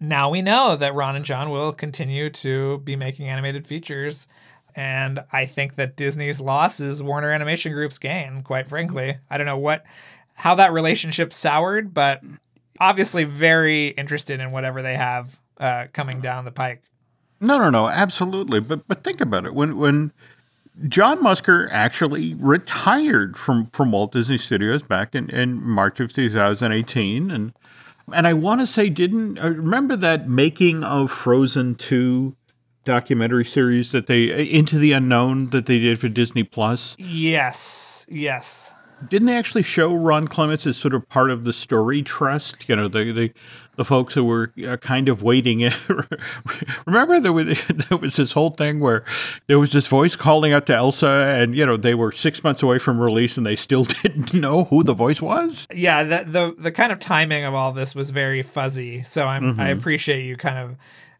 [0.00, 4.28] now we know that Ron and John will continue to be making animated features
[4.76, 9.16] and I think that Disney's loss is Warner Animation Group's gain, quite frankly.
[9.30, 9.84] I don't know what
[10.34, 12.22] how that relationship soured, but
[12.78, 16.82] obviously very interested in whatever they have uh, coming down the pike.
[17.40, 18.60] No, no, no, absolutely.
[18.60, 19.54] But but think about it.
[19.54, 20.12] When when
[20.88, 27.30] John Musker actually retired from, from Walt Disney Studios back in, in March of 2018
[27.30, 27.54] and
[28.12, 32.36] and I want to say didn't uh, remember that making of Frozen 2
[32.84, 36.96] documentary series that they Into the Unknown that they did for Disney Plus?
[36.98, 38.06] Yes.
[38.08, 38.72] Yes.
[39.08, 42.68] Didn't they actually show Ron Clements as sort of part of the story trust?
[42.68, 43.32] You know, the the,
[43.76, 45.70] the folks who were uh, kind of waiting.
[46.86, 47.46] Remember there was
[47.88, 49.04] there was this whole thing where
[49.46, 52.62] there was this voice calling out to Elsa, and you know they were six months
[52.62, 55.66] away from release, and they still didn't know who the voice was.
[55.72, 59.02] Yeah, the the the kind of timing of all this was very fuzzy.
[59.02, 59.60] So I'm mm-hmm.
[59.60, 60.76] I appreciate you kind of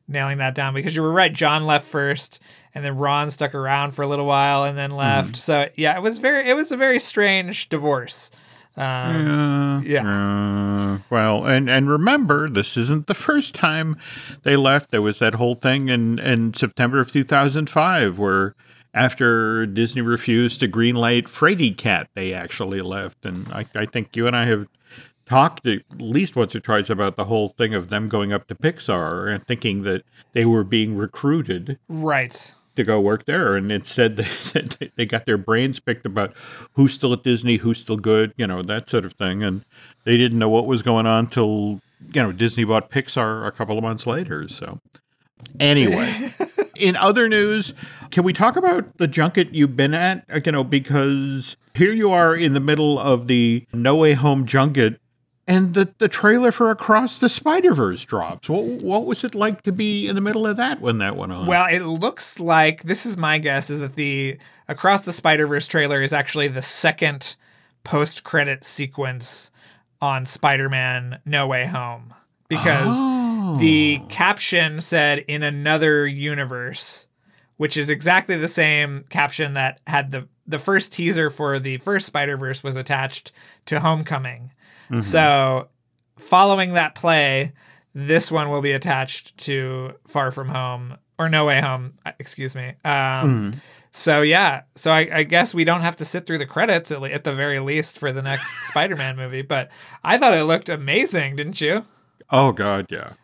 [0.08, 1.32] nailing that down because you were right.
[1.32, 2.40] John left first,
[2.74, 5.32] and then Ron stuck around for a little while and then left.
[5.32, 5.36] Mm.
[5.36, 8.30] So yeah, it was very it was a very strange divorce.
[8.76, 10.02] Um, yeah.
[10.02, 10.94] yeah.
[10.94, 13.96] Uh, well, and and remember, this isn't the first time
[14.42, 14.90] they left.
[14.90, 18.54] There was that whole thing in in September of 2005 where
[18.96, 23.26] after Disney refused to greenlight Fraidy Cat, they actually left.
[23.26, 24.68] And I, I think you and I have
[25.26, 28.54] talked at least once or twice about the whole thing of them going up to
[28.54, 31.78] Pixar and thinking that they were being recruited.
[31.88, 32.52] Right.
[32.76, 33.56] To go work there.
[33.56, 34.16] And instead,
[34.52, 36.34] they, they got their brains picked about
[36.74, 39.42] who's still at Disney, who's still good, you know, that sort of thing.
[39.42, 39.64] And
[40.04, 41.80] they didn't know what was going on till,
[42.12, 44.46] you know, Disney bought Pixar a couple of months later.
[44.48, 44.80] So,
[45.58, 46.30] anyway.
[46.78, 47.74] in other news,
[48.10, 50.24] can we talk about the junket you've been at?
[50.44, 55.00] You know, because here you are in the middle of the No Way Home junket
[55.46, 58.48] and the, the trailer for Across the Spider Verse drops.
[58.48, 61.32] What what was it like to be in the middle of that when that went
[61.32, 61.46] on?
[61.46, 65.66] Well, it looks like this is my guess is that the Across the Spider Verse
[65.66, 67.36] trailer is actually the second
[67.84, 69.52] post credit sequence
[70.02, 72.12] on Spider Man No Way Home
[72.48, 73.56] because oh.
[73.60, 77.06] the caption said in another universe,
[77.56, 82.06] which is exactly the same caption that had the the first teaser for the first
[82.06, 83.32] Spider Verse was attached
[83.66, 84.50] to Homecoming.
[84.90, 85.00] Mm-hmm.
[85.00, 85.68] So,
[86.18, 87.52] following that play,
[87.94, 91.94] this one will be attached to Far From Home or No Way Home.
[92.04, 92.68] Uh, excuse me.
[92.84, 93.60] Um, mm.
[93.96, 97.02] So yeah, so I, I, guess we don't have to sit through the credits at,
[97.02, 99.40] at the very least for the next Spider-Man movie.
[99.40, 99.70] But
[100.04, 101.82] I thought it looked amazing, didn't you?
[102.28, 103.14] Oh God, yeah.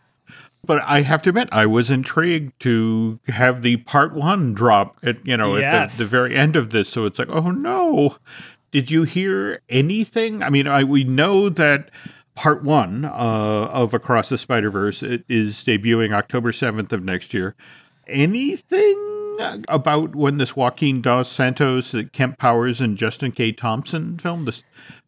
[0.64, 5.25] But I have to admit, I was intrigued to have the part one drop at
[5.27, 5.94] you know yes.
[5.94, 6.88] at the, the very end of this.
[6.88, 8.16] So it's like, oh no,
[8.72, 10.42] did you hear anything?
[10.42, 11.90] I mean, I, we know that
[12.35, 17.54] part one uh, of Across the Spider Verse is debuting October 7th of next year.
[18.08, 19.37] Anything
[19.68, 23.52] about when this Joaquin Dos Santos, Kemp Powers, and Justin K.
[23.52, 24.64] Thompson film, this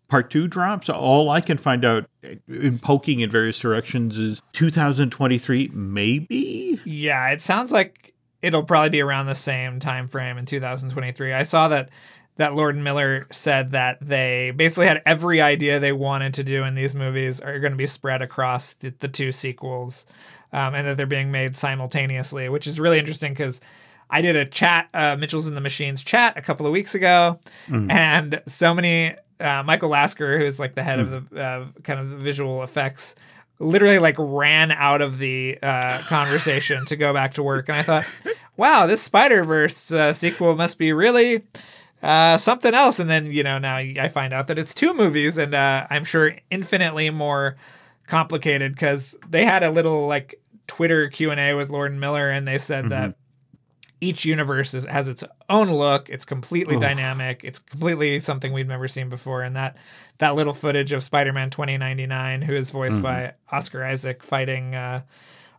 [0.09, 0.88] part two drops?
[0.88, 2.09] All I can find out
[2.46, 6.81] in poking in various directions is 2023, maybe?
[6.85, 11.33] Yeah, it sounds like it'll probably be around the same time frame in 2023.
[11.33, 11.88] I saw that
[12.37, 16.64] that Lord and Miller said that they basically had every idea they wanted to do
[16.64, 20.07] in these movies are going to be spread across the, the two sequels,
[20.53, 23.61] um, and that they're being made simultaneously, which is really interesting because
[24.11, 27.38] I did a chat, uh, Mitchell's in the Machines chat a couple of weeks ago,
[27.68, 27.90] mm.
[27.90, 32.11] and so many uh, Michael Lasker, who's like the head of the uh, kind of
[32.11, 33.14] the visual effects,
[33.59, 37.68] literally like ran out of the uh, conversation to go back to work.
[37.68, 38.07] And I thought,
[38.57, 41.44] wow, this Spider Verse uh, sequel must be really
[42.05, 42.99] uh, something else.
[42.99, 46.05] And then you know now I find out that it's two movies, and uh, I'm
[46.05, 47.57] sure infinitely more
[48.07, 52.47] complicated because they had a little like Twitter Q and A with Lord Miller, and
[52.47, 53.17] they said that
[54.01, 56.11] each universe is, has its own look.
[56.11, 57.40] It's completely dynamic.
[57.43, 59.43] It's completely something we've never seen before.
[59.43, 59.77] And that
[60.19, 65.03] that little footage of Spider-Man 2099, who is voiced by Oscar Isaac fighting uh,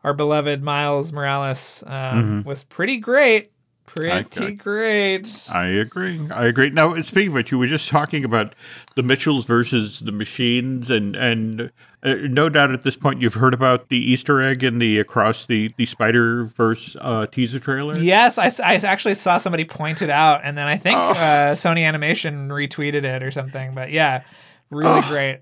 [0.04, 3.52] our beloved Miles Morales, um, was pretty great.
[3.96, 5.48] Pretty I- great.
[5.52, 6.20] I agree.
[6.32, 6.70] I agree.
[6.70, 8.54] Now, speaking of which, you were just talking about
[8.96, 11.72] the Mitchells versus the Machines, and and
[12.04, 15.46] uh, no doubt at this point you've heard about the Easter egg in the across
[15.46, 17.98] the the Spider Verse uh, teaser trailer.
[17.98, 21.12] Yes, I actually saw somebody point it out, and then I think Oh.
[21.12, 23.74] uh, Sony Animation retweeted it or something.
[23.74, 24.24] But yeah,
[24.70, 25.08] really Oh.
[25.10, 25.40] great.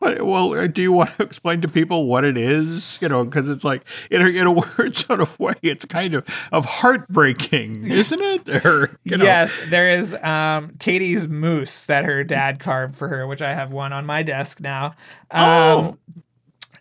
[0.00, 2.98] But well, uh, do you want to explain to people what it is?
[3.00, 6.14] You know, because it's like in a, in a weird sort of way, it's kind
[6.14, 8.64] of of heartbreaking, isn't it?
[8.64, 13.26] Or you know, Yes, there is um, Katie's moose that her dad carved for her,
[13.26, 14.94] which I have one on my desk now.
[15.30, 15.98] Um, Oh,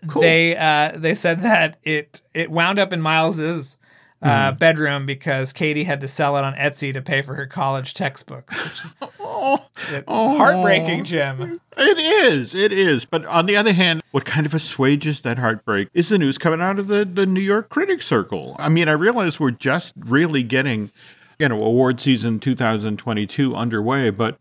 [0.08, 0.22] cool.
[0.22, 3.77] They uh, they said that it it wound up in Miles's
[4.22, 4.58] uh, Mm-hmm.
[4.58, 8.60] bedroom because Katie had to sell it on Etsy to pay for her college textbooks.
[9.00, 10.38] Which, Oh, it- Oh.
[10.38, 11.60] Heartbreaking, Jim.
[11.78, 13.06] It is, it is.
[13.06, 16.62] But on the other hand, what kind of assuages that heartbreak is the news coming
[16.62, 18.56] out of the, the New York Critics Circle.
[18.58, 20.90] I mean, I realize we're just really getting,
[21.38, 24.40] you know, award season 2022 underway, but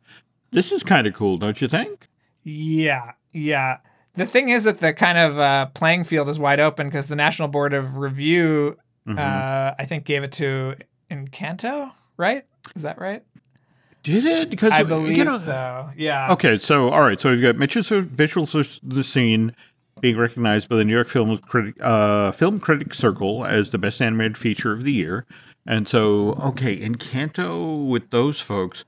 [0.53, 2.09] this is kind of cool, don't you think?
[2.43, 3.79] Yeah, yeah.
[4.15, 7.17] The thing is that the kind of uh, playing field is wide open because the
[7.17, 9.19] National Board of Review, Mm-hmm.
[9.19, 10.75] uh, I think, gave it to
[11.11, 12.45] Encanto, right?
[12.75, 13.23] Is that right?
[14.03, 14.51] Did it?
[14.51, 15.91] Because I you believe know- so.
[15.97, 16.33] Yeah.
[16.33, 19.53] Okay, so all right, so we've got Mitchells versus the Machines
[20.01, 24.01] being recognized by the New York Film Critic uh, Film Critics Circle as the best
[24.03, 25.25] animated feature of the year,
[25.67, 28.85] and so okay, Encanto with those folks.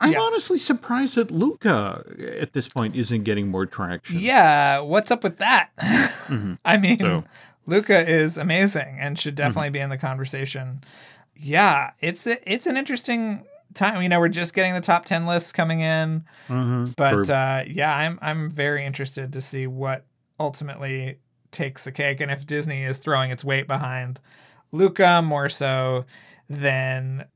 [0.00, 0.20] I'm Yes.
[0.22, 2.04] honestly surprised that Luca
[2.40, 4.18] at this point isn't getting more traction.
[4.20, 4.78] Yeah.
[4.78, 5.70] What's up with that?
[6.64, 7.00] I mean, Mm-hmm.
[7.00, 7.26] So- Mm-hmm.
[7.68, 10.82] Luca is amazing and should definitely be in the conversation.
[11.36, 14.02] Yeah, it's a, it's an interesting time.
[14.02, 16.24] You know, we're just getting the top ten lists coming in.
[16.48, 16.96] Mhm.
[16.96, 20.06] But uh, yeah, I'm I'm very interested to see what
[20.40, 21.18] ultimately
[21.52, 24.18] takes the cake, and if Disney is throwing its weight behind
[24.72, 26.06] Luca more so
[26.48, 27.26] than,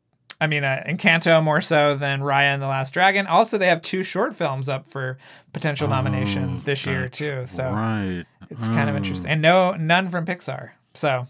[0.40, 3.26] I mean, uh, Encanto more so than Raya and the Last Dragon.
[3.26, 5.18] Also, they have two short films up for
[5.52, 8.24] potential nomination this year too, so right.
[8.52, 10.70] It's kind of interesting, and no none from Pixar.
[10.94, 11.24] So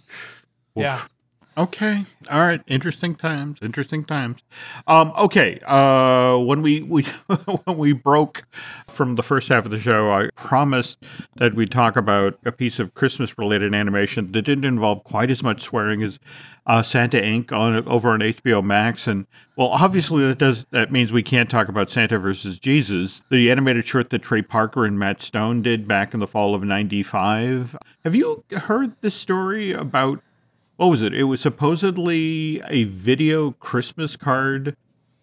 [0.74, 1.00] yeah,
[1.56, 2.04] Okay.
[2.30, 2.62] All right.
[2.66, 3.58] Interesting times.
[3.60, 4.42] Interesting times.
[4.86, 5.60] Um, okay.
[5.66, 7.02] Uh, when we, we
[7.64, 8.44] when we broke
[8.88, 11.04] from the first half of the show, I promised
[11.36, 15.42] that we'd talk about a piece of Christmas related animation that didn't involve quite as
[15.42, 16.18] much swearing as
[16.66, 17.52] uh, Santa Inc.
[17.52, 19.06] on over on HBO Max.
[19.06, 23.50] And well, obviously that does that means we can't talk about Santa versus Jesus, the
[23.50, 27.76] animated short that Trey Parker and Matt Stone did back in the fall of '95.
[28.04, 30.22] Have you heard this story about?
[30.82, 31.14] What was it?
[31.14, 34.76] It was supposedly a video Christmas card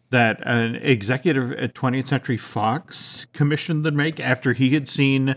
[0.10, 5.36] that an executive at 20th Century Fox commissioned them make after he had seen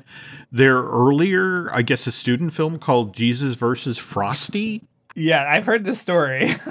[0.52, 4.84] their earlier, I guess, a student film called Jesus versus Frosty.
[5.16, 6.54] yeah, I've heard this story.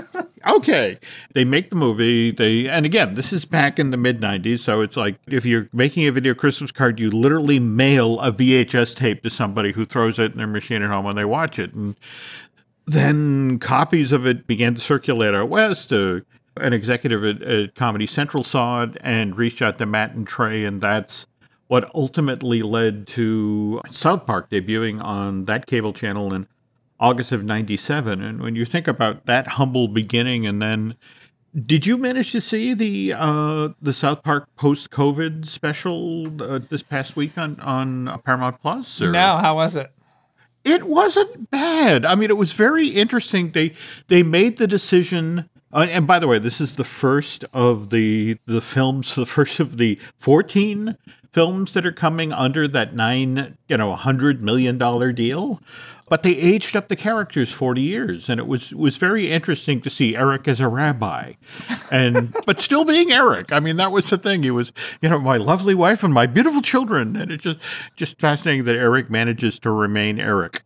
[0.47, 0.97] Okay.
[1.33, 2.31] They make the movie.
[2.31, 5.69] They and again, this is back in the mid 90s, so it's like if you're
[5.71, 10.17] making a video Christmas card, you literally mail a VHS tape to somebody who throws
[10.17, 11.73] it in their machine at home when they watch it.
[11.73, 11.95] And
[12.85, 15.91] then copies of it began to circulate out west.
[15.93, 16.21] Uh,
[16.57, 20.65] an executive at, at Comedy Central saw it and reached out to Matt and Trey,
[20.65, 21.25] and that's
[21.67, 26.45] what ultimately led to South Park debuting on that cable channel in
[26.99, 28.21] August of 97.
[28.21, 30.95] And when you think about that humble beginning and then
[31.65, 36.81] did you manage to see the uh, the South Park post COVID special uh, this
[36.81, 39.01] past week on on Paramount Plus?
[39.01, 39.91] or- no, how was it?
[40.63, 42.05] It wasn't bad.
[42.05, 43.51] I mean, it was very interesting.
[43.51, 43.73] They
[44.07, 45.49] they made the decision.
[45.73, 49.59] Uh, and by the way, this is the first of the the films, the first
[49.59, 50.97] of the fourteen
[51.33, 55.61] films that are coming under that nine, you know, hundred million dollar deal.
[56.11, 59.89] But they aged up the characters forty years, and it was was very interesting to
[59.89, 61.35] see Eric as a rabbi,
[61.89, 63.53] and but still being Eric.
[63.53, 64.43] I mean, that was the thing.
[64.43, 67.59] He was, you know, my lovely wife and my beautiful children, and it's just
[67.95, 70.63] just fascinating that Eric manages to remain Eric.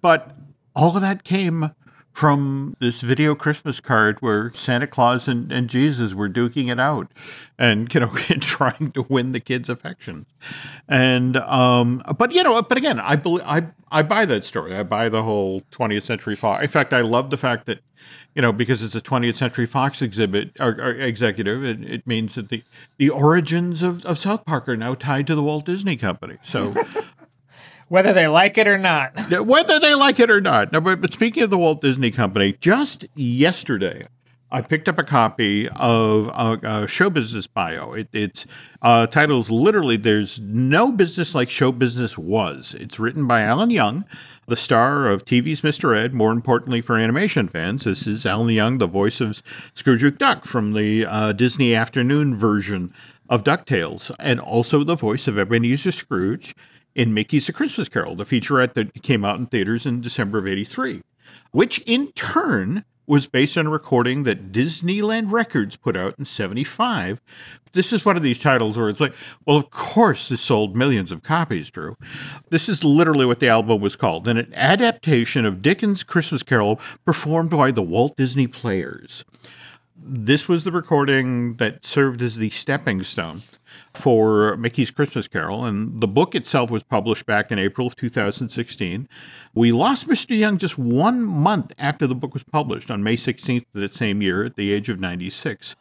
[0.00, 0.34] But
[0.74, 1.72] all of that came
[2.16, 7.12] from this video Christmas card where Santa Claus and, and Jesus were duking it out
[7.58, 8.06] and, you know,
[8.40, 10.24] trying to win the kids' affections.
[10.88, 14.74] And, um, but, you know, but again, I believe, I, I buy that story.
[14.74, 16.62] I buy the whole 20th Century Fox.
[16.62, 17.80] In fact, I love the fact that,
[18.34, 22.34] you know, because it's a 20th Century Fox exhibit or, or executive, it, it means
[22.36, 22.64] that the,
[22.96, 26.38] the origins of, of South Park are now tied to the Walt Disney Company.
[26.40, 26.72] So,
[27.88, 29.12] Whether they like it or not.
[29.46, 30.72] whether they like it or not.
[30.72, 34.08] No, but, but speaking of the Walt Disney Company, just yesterday,
[34.50, 37.92] I picked up a copy of a, a show business bio.
[37.92, 38.46] It, it's
[38.82, 44.04] uh, titles literally "There's no business like show business was." It's written by Alan Young,
[44.46, 45.96] the star of TV's Mr.
[45.96, 46.14] Ed.
[46.14, 49.42] More importantly for animation fans, this is Alan Young, the voice of
[49.74, 52.94] Scrooge McDuck from the uh, Disney afternoon version
[53.28, 56.54] of DuckTales, and also the voice of Ebenezer Scrooge
[56.96, 60.48] in Mickey's A Christmas Carol, the featurette that came out in theaters in December of
[60.48, 61.02] 83,
[61.52, 67.20] which in turn was based on a recording that Disneyland Records put out in 75.
[67.72, 69.12] This is one of these titles where it's like,
[69.44, 71.96] well, of course this sold millions of copies, Drew.
[72.48, 77.50] This is literally what the album was called an adaptation of Dickens' Christmas Carol performed
[77.50, 79.24] by the Walt Disney Players.
[79.94, 83.42] This was the recording that served as the stepping stone
[83.96, 89.08] for Mickey's Christmas Carol, and the book itself was published back in April of 2016.
[89.54, 90.36] We lost Mr.
[90.36, 94.22] Young just one month after the book was published on May 16th of that same
[94.22, 95.76] year at the age of 96.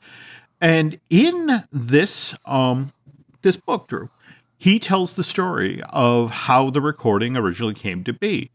[0.61, 2.93] And in this um,
[3.41, 4.09] this book, Drew,
[4.57, 8.49] he tells the story of how the recording originally came to be.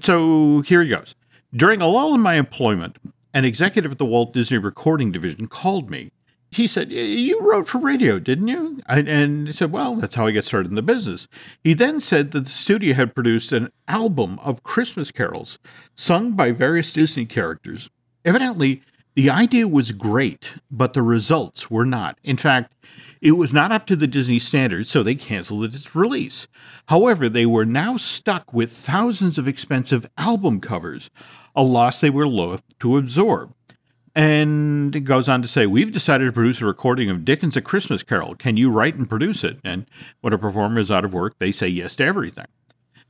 [0.00, 1.14] So here he goes.
[1.54, 2.96] During a lull in my employment,
[3.34, 6.10] an executive at the Walt Disney Recording Division called me
[6.54, 8.80] he said, You wrote for radio, didn't you?
[8.86, 11.28] And he said, Well, that's how I got started in the business.
[11.62, 15.58] He then said that the studio had produced an album of Christmas carols
[15.94, 17.90] sung by various Disney characters.
[18.24, 18.82] Evidently,
[19.14, 22.18] the idea was great, but the results were not.
[22.24, 22.74] In fact,
[23.20, 26.46] it was not up to the Disney standards, so they canceled its release.
[26.88, 31.10] However, they were now stuck with thousands of expensive album covers,
[31.54, 33.54] a loss they were loath to absorb.
[34.14, 37.62] And it goes on to say, We've decided to produce a recording of Dickens' A
[37.62, 38.36] Christmas Carol.
[38.36, 39.58] Can you write and produce it?
[39.64, 39.86] And
[40.20, 42.46] when a performer is out of work, they say yes to everything.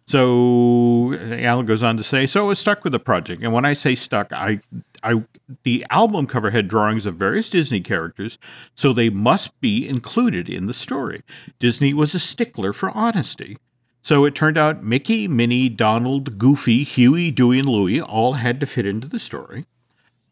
[0.07, 3.43] So Alan goes on to say, So I was stuck with the project.
[3.43, 4.61] And when I say stuck, I,
[5.03, 5.23] I,
[5.63, 8.39] the album cover had drawings of various Disney characters,
[8.75, 11.23] so they must be included in the story.
[11.59, 13.59] Disney was a stickler for honesty.
[14.03, 18.67] So it turned out Mickey, Minnie, Donald, Goofy, Huey, Dewey, and Louie all had to
[18.67, 19.65] fit into the story.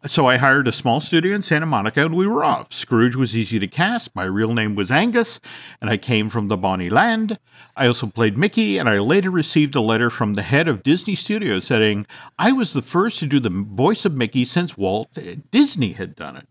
[0.04, 2.72] So I hired a small studio in Santa Monica and we were off.
[2.72, 4.16] Scrooge was easy to cast.
[4.16, 5.38] My real name was Angus
[5.80, 7.38] and I came from the Bonnie Land.
[7.76, 11.14] I also played Mickey and I later received a letter from the head of Disney
[11.14, 15.16] Studios saying I was the first to do the voice of Mickey since Walt
[15.52, 16.48] Disney had done it.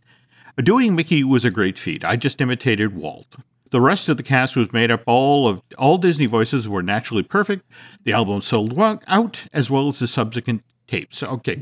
[0.63, 2.05] Doing Mickey was a great feat.
[2.05, 3.35] I just imitated Walt.
[3.71, 7.23] The rest of the cast was made up all of all Disney voices were naturally
[7.23, 7.69] perfect.
[8.05, 8.77] The album sold
[9.07, 11.23] out as well as the subsequent tapes.
[11.23, 11.61] Okay,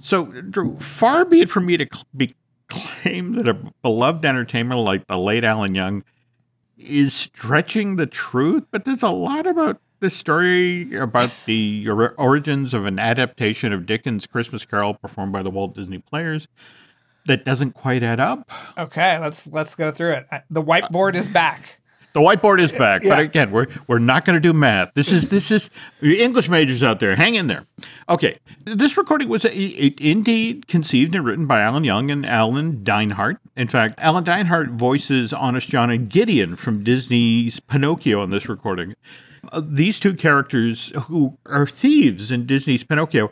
[0.00, 2.30] so Drew, far be it from me to cl- be
[2.68, 6.02] claim that a beloved entertainer like the late Alan Young
[6.76, 12.74] is stretching the truth, but there's a lot about this story about the or- origins
[12.74, 16.48] of an adaptation of Dickens' Christmas Carol performed by the Walt Disney Players
[17.26, 18.50] that doesn't quite add up.
[18.76, 20.26] Okay, let's let's go through it.
[20.50, 21.80] The whiteboard is back.
[22.14, 23.10] The whiteboard is back, Yeah.
[23.16, 24.94] but again, we're we're not going to do math.
[24.94, 25.68] This is this is
[26.00, 27.16] English majors out there.
[27.16, 27.66] Hang in there.
[28.08, 32.84] Okay, this recording was a, it, indeed conceived and written by Alan Young and Alan
[32.84, 33.38] Dinehart.
[33.56, 38.94] In fact, Alan Dinehart voices Honest John and Gideon from Disney's Pinocchio on this recording.
[39.52, 43.30] Uh, these two characters, who are thieves in Disney's Pinocchio,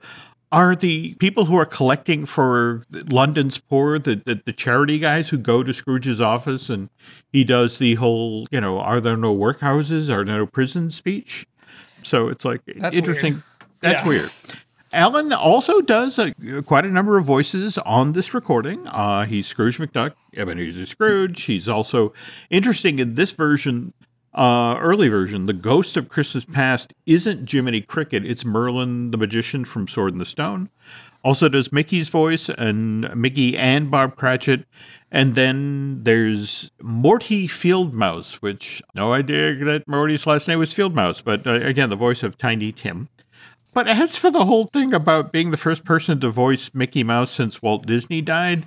[0.52, 5.38] are the people who are collecting for London's poor, the, the, the charity guys who
[5.38, 6.90] go to Scrooge's office and
[7.32, 10.04] he does the whole, you know, are there no workhouses?
[10.12, 11.46] Are there no prisons speech?
[12.02, 13.32] So it's like That's interesting.
[13.34, 13.42] weird.
[13.80, 14.08] That's Yeah.
[14.08, 14.30] weird.
[14.92, 16.34] Alan also does a,
[16.66, 18.86] quite a number of voices on this recording.
[18.88, 21.42] Uh, he's Scrooge McDuck, Ebenezer Scrooge.
[21.44, 22.12] He's also
[22.50, 23.94] interesting in this version,
[24.34, 25.46] uh, early version.
[25.46, 30.18] The ghost of Christmas past isn't Jiminy Cricket; it's Merlin the magician from Sword in
[30.18, 30.70] the Stone.
[31.24, 34.66] Also does Mickey's voice and Mickey and Bob Cratchit.
[35.10, 41.46] And then there's Morty Fieldmouse, which no idea that Morty's last name was Fieldmouse, but
[41.46, 43.08] uh, again, the voice of Tiny Tim.
[43.74, 47.30] But as for the whole thing about being the first person to voice Mickey Mouse
[47.30, 48.66] since Walt Disney died,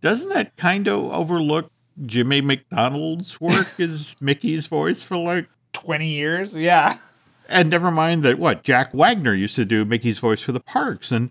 [0.00, 1.70] doesn't that kind of overlook
[2.06, 6.98] Jimmy MacDonald's work as Mickey's voice for like Twenty years, yeah.
[7.48, 11.10] and never mind that what Jack Wagner used to do Mickey's voice for the parks
[11.12, 11.30] and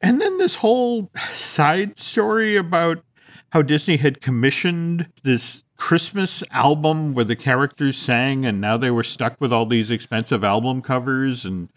[0.00, 3.02] And then this whole side story about
[3.52, 9.02] how Disney had commissioned this Christmas album where the characters sang, and now they were
[9.02, 11.44] stuck with all these expensive album covers.
[11.44, 11.68] And,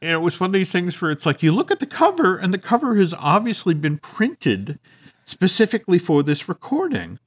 [0.00, 2.36] and it was one of these things where it's like you look at the cover,
[2.36, 4.78] and the cover has obviously been printed
[5.24, 7.18] specifically for this recording.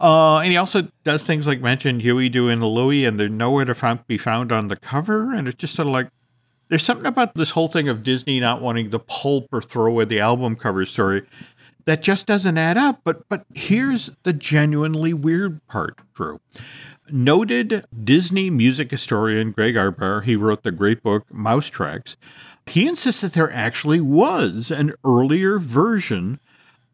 [0.00, 3.64] Uh, and he also does things like mention Huey, Dewey, and Louie, and they're nowhere
[3.64, 5.32] to found, be found on the cover.
[5.32, 6.08] And it's just sort of like,
[6.68, 10.04] there's something about this whole thing of Disney not wanting to pulp or throw away
[10.04, 11.22] the album cover story
[11.84, 13.00] that just doesn't add up.
[13.04, 16.40] But but here's the genuinely weird part, Drew.
[17.10, 22.16] Noted Disney music historian Greg Ehrbar, he wrote the great book Mouse Tracks.
[22.66, 26.40] He insists that there actually was an earlier version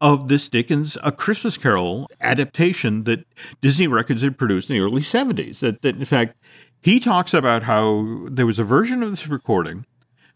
[0.01, 3.23] of this Dickens A Christmas Carol adaptation that
[3.61, 5.59] Disney Records had produced in the early 70s.
[5.59, 6.35] That, that in fact,
[6.81, 9.85] he talks about how there was a version of this recording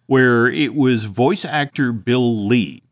[0.06, 2.84] where it was voice actor Bill Lee,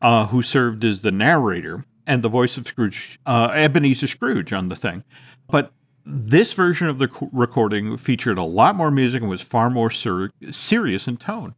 [0.00, 4.70] uh, who served as the narrator and the voice of Scrooge, uh, Ebenezer Scrooge on
[4.70, 5.04] the thing.
[5.48, 5.72] But
[6.06, 10.30] this version of the recording featured a lot more music and was far more ser-
[10.50, 11.54] serious in tone.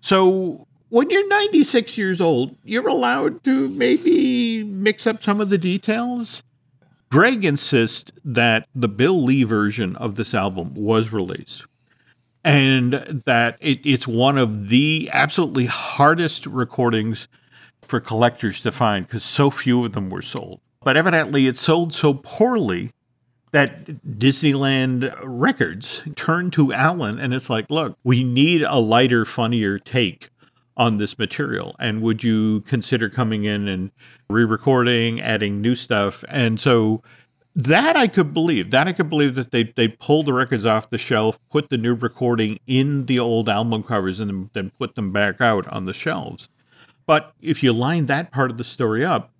[0.00, 5.58] So when you're 96 years old, you're allowed to maybe mix up some of the
[5.58, 6.42] details.
[7.10, 11.66] Greg insists that the Bill Lee version of this album was released
[12.44, 17.28] and that it, it's one of the absolutely hardest recordings
[17.82, 20.60] for collectors to find because so few of them were sold.
[20.82, 22.90] But evidently, it sold so poorly
[23.52, 23.84] that
[24.18, 30.30] Disneyland Records turned to Alan and it's like, look, we need a lighter, funnier take
[30.80, 31.76] on this material?
[31.78, 33.90] And would you consider coming in and
[34.30, 36.24] re-recording adding new stuff?
[36.28, 37.02] And so
[37.54, 40.88] that I could believe that I could believe that they they pulled the records off
[40.88, 45.12] the shelf put the new recording in the old album covers and then put them
[45.12, 46.48] back out on the shelves.
[47.06, 49.32] But if you line that part of the story up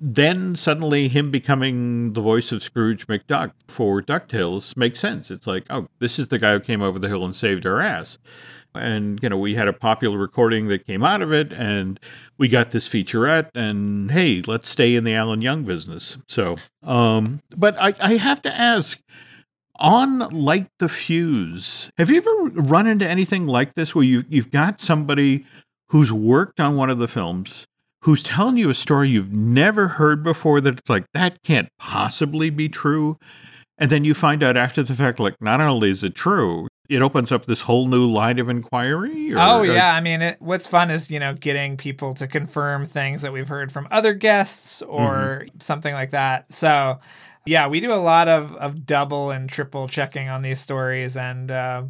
[0.00, 5.28] then suddenly him becoming the voice of Scrooge McDuck for DuckTales makes sense.
[5.28, 7.80] It's like, oh, this is the guy who came over the hill and saved our
[7.80, 8.16] ass
[8.78, 12.00] and you know we had a popular recording that came out of it and
[12.38, 16.16] we got this featurette and hey let's stay in the alan young business.
[16.26, 19.00] So um but i, I have to ask
[19.76, 24.50] on light the fuse have you ever run into anything like this where you, you've
[24.50, 25.44] got somebody
[25.88, 27.66] who's worked on one of the films
[28.02, 32.50] who's telling you a story you've never heard before that it's like that can't possibly
[32.50, 33.16] be true
[33.78, 37.02] and then you find out after the fact like not only is it true it
[37.02, 39.34] opens up this whole new line of inquiry.
[39.34, 42.86] Or, oh yeah, I mean, it, what's fun is you know getting people to confirm
[42.86, 45.58] things that we've heard from other guests or mm-hmm.
[45.60, 46.50] something like that.
[46.52, 46.98] So
[47.44, 51.50] yeah, we do a lot of of double and triple checking on these stories, and
[51.50, 51.82] uh,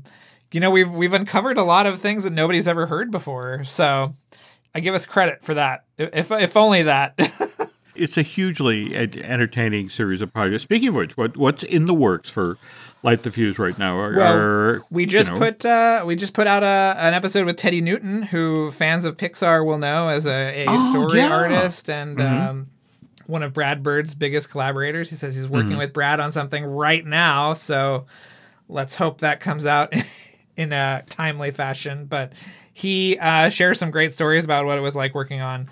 [0.53, 3.64] you know we've we've uncovered a lot of things that nobody's ever heard before.
[3.64, 4.14] So
[4.74, 7.14] I give us credit for that, if if only that.
[7.94, 10.62] it's a hugely entertaining series of projects.
[10.62, 12.59] Speaking of which, what what's in the works for
[13.09, 13.98] light the fuse right now.
[13.98, 15.40] Or, well, or, we just you know.
[15.40, 19.16] put uh, we just put out a, an episode with Teddy Newton, who fans of
[19.16, 21.32] Pixar will know as a, a oh, story yeah.
[21.32, 22.48] artist and mm-hmm.
[22.48, 22.70] um,
[23.26, 25.11] one of Brad Bird's biggest collaborators.
[25.11, 25.78] He says he's working mm-hmm.
[25.78, 28.06] with Brad on something right now, so
[28.68, 29.92] let's hope that comes out
[30.56, 32.04] in a timely fashion.
[32.06, 32.32] But
[32.72, 35.68] he uh, shares some great stories about what it was like working on.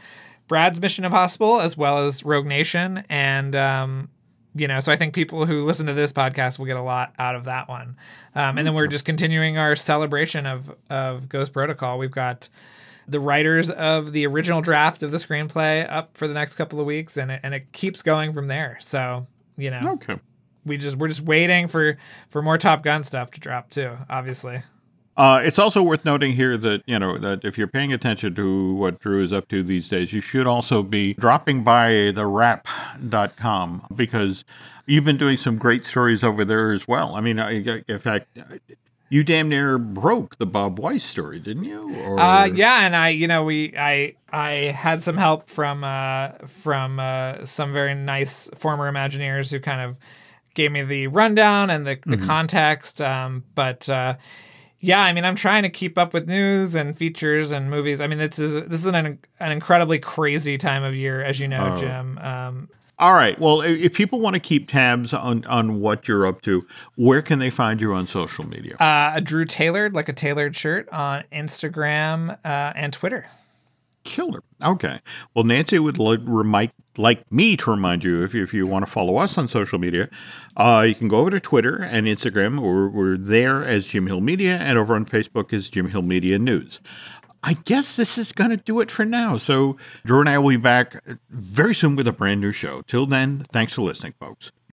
[0.49, 4.09] Brad's Mission Impossible as well as Rogue Nation, and um,
[4.57, 7.13] you know, so I think people who listen to this podcast will get a lot
[7.19, 7.97] out of that one.
[8.35, 11.99] Um, and then we're just continuing our celebration of of Ghost Protocol.
[11.99, 12.49] We've got
[13.09, 16.87] the writers of the original draft of the screenplay up for the next couple of
[16.87, 18.79] weeks, and it, and it keeps going from there.
[18.81, 19.27] So
[19.57, 20.19] you know, okay,
[20.65, 21.97] we just we're just waiting for
[22.29, 23.97] for more Top Gun stuff to drop too.
[24.09, 24.63] Obviously.
[25.17, 28.75] Uh, it's also worth noting here that you know that if you're paying attention to
[28.75, 33.87] what Drew is up to these days, you should also be dropping by the wrap.com
[33.95, 34.45] because
[34.87, 37.14] you've been doing some great stories over there as well.
[37.14, 38.39] I mean, in fact,
[39.09, 41.95] you damn near broke the Bob Weis story, didn't you?
[42.05, 42.19] Or...
[42.19, 46.99] Uh, yeah, and I, you know, we, I, I had some help from, uh, from
[46.99, 49.97] uh, some very nice former Imagineers who kind of
[50.55, 52.27] gave me the rundown and the, the mm-hmm.
[52.27, 53.01] context.
[53.01, 54.17] Um, but uh,
[54.87, 58.01] yeah, I mean, I'm trying to keep up with news and features and movies.
[58.01, 61.49] I mean, this is this is an an incredibly crazy time of year, as you
[61.49, 61.76] know, oh.
[61.76, 62.18] Jim.
[62.18, 63.37] Um, all right.
[63.39, 66.64] Well, if people want to keep tabs on on what you're up to,
[66.95, 68.76] where can they find you on social media?
[68.76, 73.26] Uh, Drew Tailored, like a tailored shirt, on Instagram uh, and Twitter.
[74.07, 74.43] Killer.
[74.65, 74.99] Okay.
[75.35, 78.87] Well, Nancy would like, remind, like me to remind you if you, if you want
[78.87, 80.09] to follow us on social media,
[80.57, 82.61] uh, you can go over to Twitter and Instagram.
[82.61, 86.39] We're, we're there as Jim Hill Media, and over on Facebook is Jim Hill Media
[86.39, 86.81] News.
[87.43, 89.39] I guess this is going to do it for now.
[89.39, 90.97] So, Drew and I will be back
[91.31, 92.83] very soon with a brand new show.
[92.83, 94.51] Till then, thanks for listening, folks.